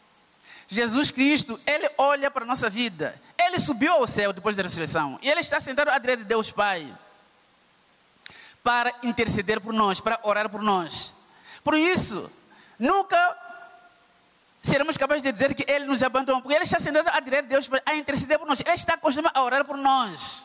[0.68, 3.20] Jesus Cristo, Ele olha para a nossa vida.
[3.36, 5.18] Ele subiu ao céu depois da ressurreição.
[5.20, 6.90] E Ele está sentado à direita de Deus Pai.
[8.62, 11.19] Para interceder por nós, para orar por nós.
[11.62, 12.30] Por isso,
[12.78, 13.36] nunca
[14.62, 16.42] seremos capazes de dizer que Ele nos abandonou.
[16.42, 18.60] Porque Ele está sentado à direita de Deus a interceder por nós.
[18.60, 20.44] Ele está constantemente a orar por nós.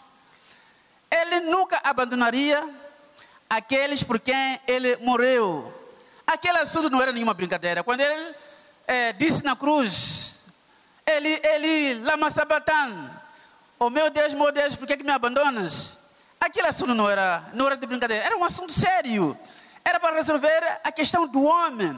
[1.12, 2.68] Ele nunca abandonaria
[3.50, 5.74] aqueles por quem Ele morreu.
[6.26, 7.84] Aquele assunto não era nenhuma brincadeira.
[7.84, 8.36] Quando Ele
[8.88, 10.36] é, disse na cruz,
[11.06, 13.12] Ele, Ele, lama sabatan,
[13.80, 15.94] oh meu Deus, meu Deus, por que, que me abandonas?
[16.40, 19.38] Aquele assunto não era, não era de brincadeira, era um assunto sério.
[19.86, 21.98] Era para resolver a questão do homem.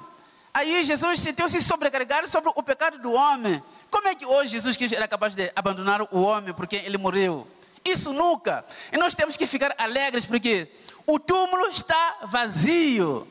[0.54, 3.64] Aí Jesus sentiu-se sobrecarregado sobre o pecado do homem.
[3.90, 7.48] Como é que hoje Jesus Cristo era capaz de abandonar o homem porque ele morreu?
[7.86, 8.66] Isso nunca.
[8.92, 10.68] E nós temos que ficar alegres porque
[11.06, 13.26] o túmulo está vazio.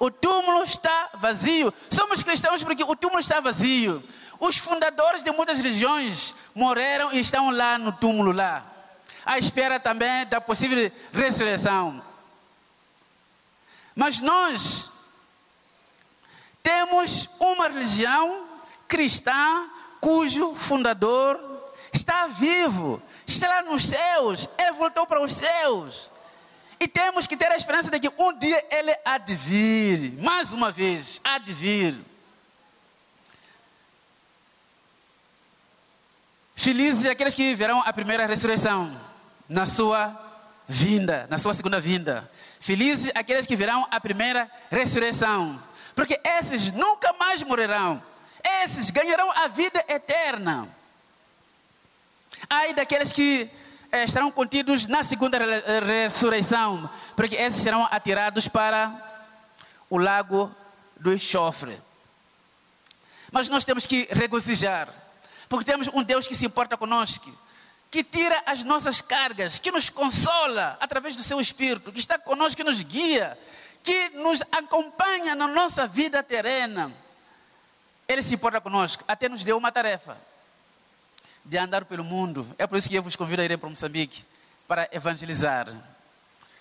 [0.00, 1.72] O túmulo está vazio.
[1.90, 4.02] Somos cristãos porque o túmulo está vazio.
[4.40, 8.64] Os fundadores de muitas religiões morreram e estão lá no túmulo lá.
[9.24, 12.02] À espera também da possível ressurreição.
[14.00, 14.90] Mas nós
[16.62, 18.48] temos uma religião
[18.88, 19.68] cristã
[20.00, 21.38] cujo fundador
[21.92, 26.10] está vivo, está lá nos céus, ele voltou para os céus.
[26.80, 30.50] E temos que ter a esperança de que um dia ele há de vir, mais
[30.50, 31.94] uma vez, há de vir.
[36.56, 38.98] Felizes aqueles que viverão a primeira ressurreição
[39.46, 40.18] na sua
[40.66, 42.30] vinda, na sua segunda vinda.
[42.60, 45.60] Felizes aqueles que virão a primeira ressurreição,
[45.94, 48.02] porque esses nunca mais morrerão.
[48.62, 50.68] Esses ganharão a vida eterna.
[52.48, 53.50] Ai daqueles que
[53.90, 55.38] eh, estarão contidos na segunda
[55.86, 58.92] ressurreição, porque esses serão atirados para
[59.88, 60.54] o lago
[60.98, 61.80] do enxofre.
[63.32, 64.88] Mas nós temos que regozijar,
[65.48, 67.30] porque temos um Deus que se importa conosco,
[67.90, 72.56] que tira as nossas cargas, que nos consola através do seu Espírito, que está conosco,
[72.56, 73.36] que nos guia,
[73.82, 76.92] que nos acompanha na nossa vida terrena.
[78.06, 80.16] Ele se importa conosco, até nos deu uma tarefa
[81.44, 82.46] de andar pelo mundo.
[82.58, 84.24] É por isso que eu vos convido a irem para Moçambique
[84.68, 85.66] para evangelizar.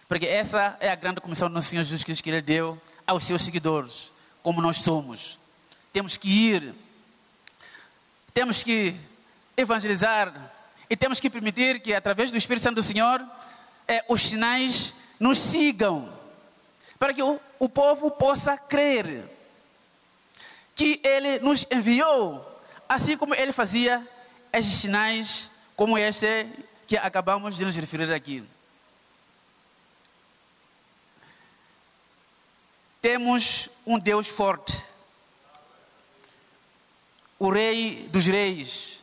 [0.07, 3.23] Porque essa é a grande comissão do nosso Senhor Jesus Cristo que Ele deu aos
[3.23, 4.11] seus seguidores,
[4.41, 5.37] como nós somos.
[5.93, 6.73] Temos que ir,
[8.33, 8.95] temos que
[9.55, 10.33] evangelizar
[10.89, 13.23] e temos que permitir que, através do Espírito Santo do Senhor,
[13.87, 16.11] é, os sinais nos sigam,
[16.97, 19.23] para que o, o povo possa crer
[20.75, 22.43] que Ele nos enviou,
[22.87, 24.05] assim como Ele fazia
[24.51, 26.47] estes sinais, como este
[26.87, 28.43] que acabamos de nos referir aqui.
[33.01, 34.77] Temos um Deus forte.
[37.37, 38.98] o Rei dos Reis,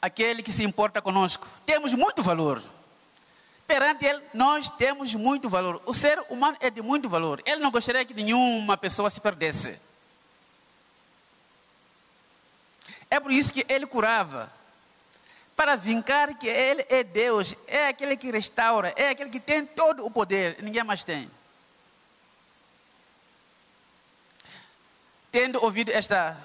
[0.00, 1.46] aquele que se importa conosco.
[1.66, 2.62] Temos muito valor.
[3.66, 5.80] Perante Ele, nós temos muito valor.
[5.86, 7.40] O ser humano é de muito valor.
[7.44, 9.78] Ele não gostaria que nenhuma pessoa se perdesse.
[13.10, 14.50] É por isso que Ele curava.
[15.54, 20.06] Para vincar que Ele é Deus, é aquele que restaura, é aquele que tem todo
[20.06, 21.30] o poder, ninguém mais tem.
[25.30, 26.36] Tendo ouvido esta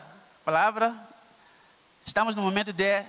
[0.43, 0.93] palavra,
[2.05, 3.03] estamos no momento de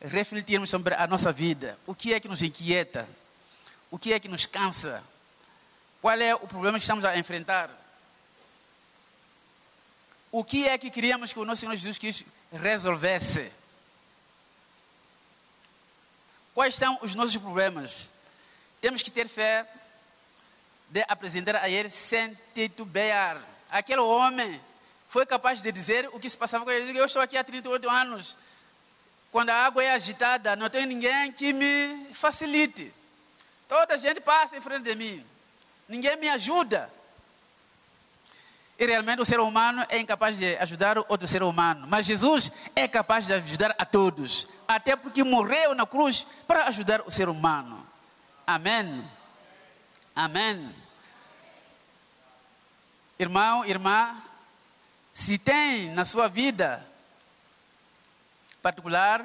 [0.00, 1.78] refletirmos sobre a nossa vida.
[1.86, 3.08] O que é que nos inquieta?
[3.90, 5.02] O que é que nos cansa?
[6.00, 7.70] Qual é o problema que estamos a enfrentar?
[10.32, 13.50] O que é que queríamos que o nosso Senhor Jesus Cristo resolvesse?
[16.54, 18.08] Quais são os nossos problemas?
[18.80, 19.66] Temos que ter fé
[20.88, 23.40] de apresentar a Ele sem titubear.
[23.70, 24.60] Aquele homem
[25.10, 26.96] foi capaz de dizer o que se passava com ele.
[26.96, 28.36] Eu estou aqui há 38 anos.
[29.30, 32.92] Quando a água é agitada, não tem ninguém que me facilite.
[33.68, 35.24] Toda a gente passa em frente de mim.
[35.88, 36.90] Ninguém me ajuda.
[38.76, 41.86] E realmente o ser humano é incapaz de ajudar outro ser humano.
[41.86, 44.48] Mas Jesus é capaz de ajudar a todos.
[44.66, 47.86] Até porque morreu na cruz para ajudar o ser humano.
[48.46, 49.08] Amém.
[50.16, 50.74] Amém.
[53.18, 54.16] Irmão, irmã,
[55.14, 56.84] se tem na sua vida
[58.62, 59.24] particular,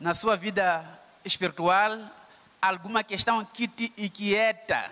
[0.00, 0.84] na sua vida
[1.24, 1.98] espiritual,
[2.60, 4.90] alguma questão que te inquieta,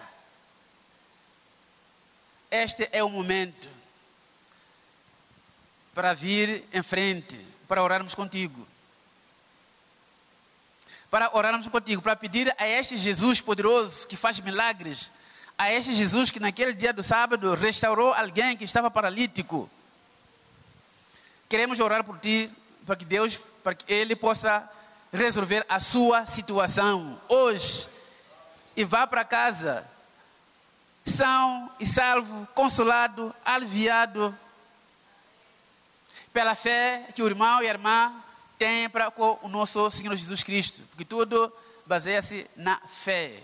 [2.51, 3.69] este é o momento
[5.95, 8.67] para vir em frente, para orarmos contigo.
[11.11, 15.11] Para orarmos contigo, para pedir a este Jesus poderoso que faz milagres,
[15.57, 19.71] a este Jesus que naquele dia do sábado restaurou alguém que estava paralítico.
[21.49, 22.51] Queremos orar por ti,
[22.85, 24.69] para que Deus, para que Ele possa
[25.13, 27.89] resolver a sua situação hoje
[28.77, 29.87] e vá para casa
[31.05, 34.37] são e salvo, consolado, aliviado
[36.33, 38.13] pela fé que o irmão e a irmã
[38.59, 41.53] têm para com o nosso Senhor Jesus Cristo, porque tudo
[41.87, 43.41] baseia-se na fé.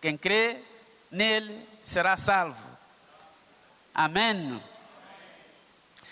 [0.00, 0.58] Quem crê
[1.10, 2.62] nele será salvo.
[3.94, 4.62] Amém.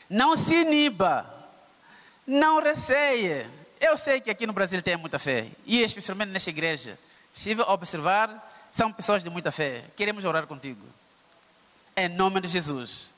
[0.09, 1.27] Não se iniba,
[2.27, 3.47] não receie.
[3.81, 6.99] Eu sei que aqui no Brasil tem muita fé, e especialmente nesta igreja.
[7.35, 9.85] Estive a observar, são pessoas de muita fé.
[9.97, 10.85] Queremos orar contigo.
[11.97, 13.15] Em nome de Jesus.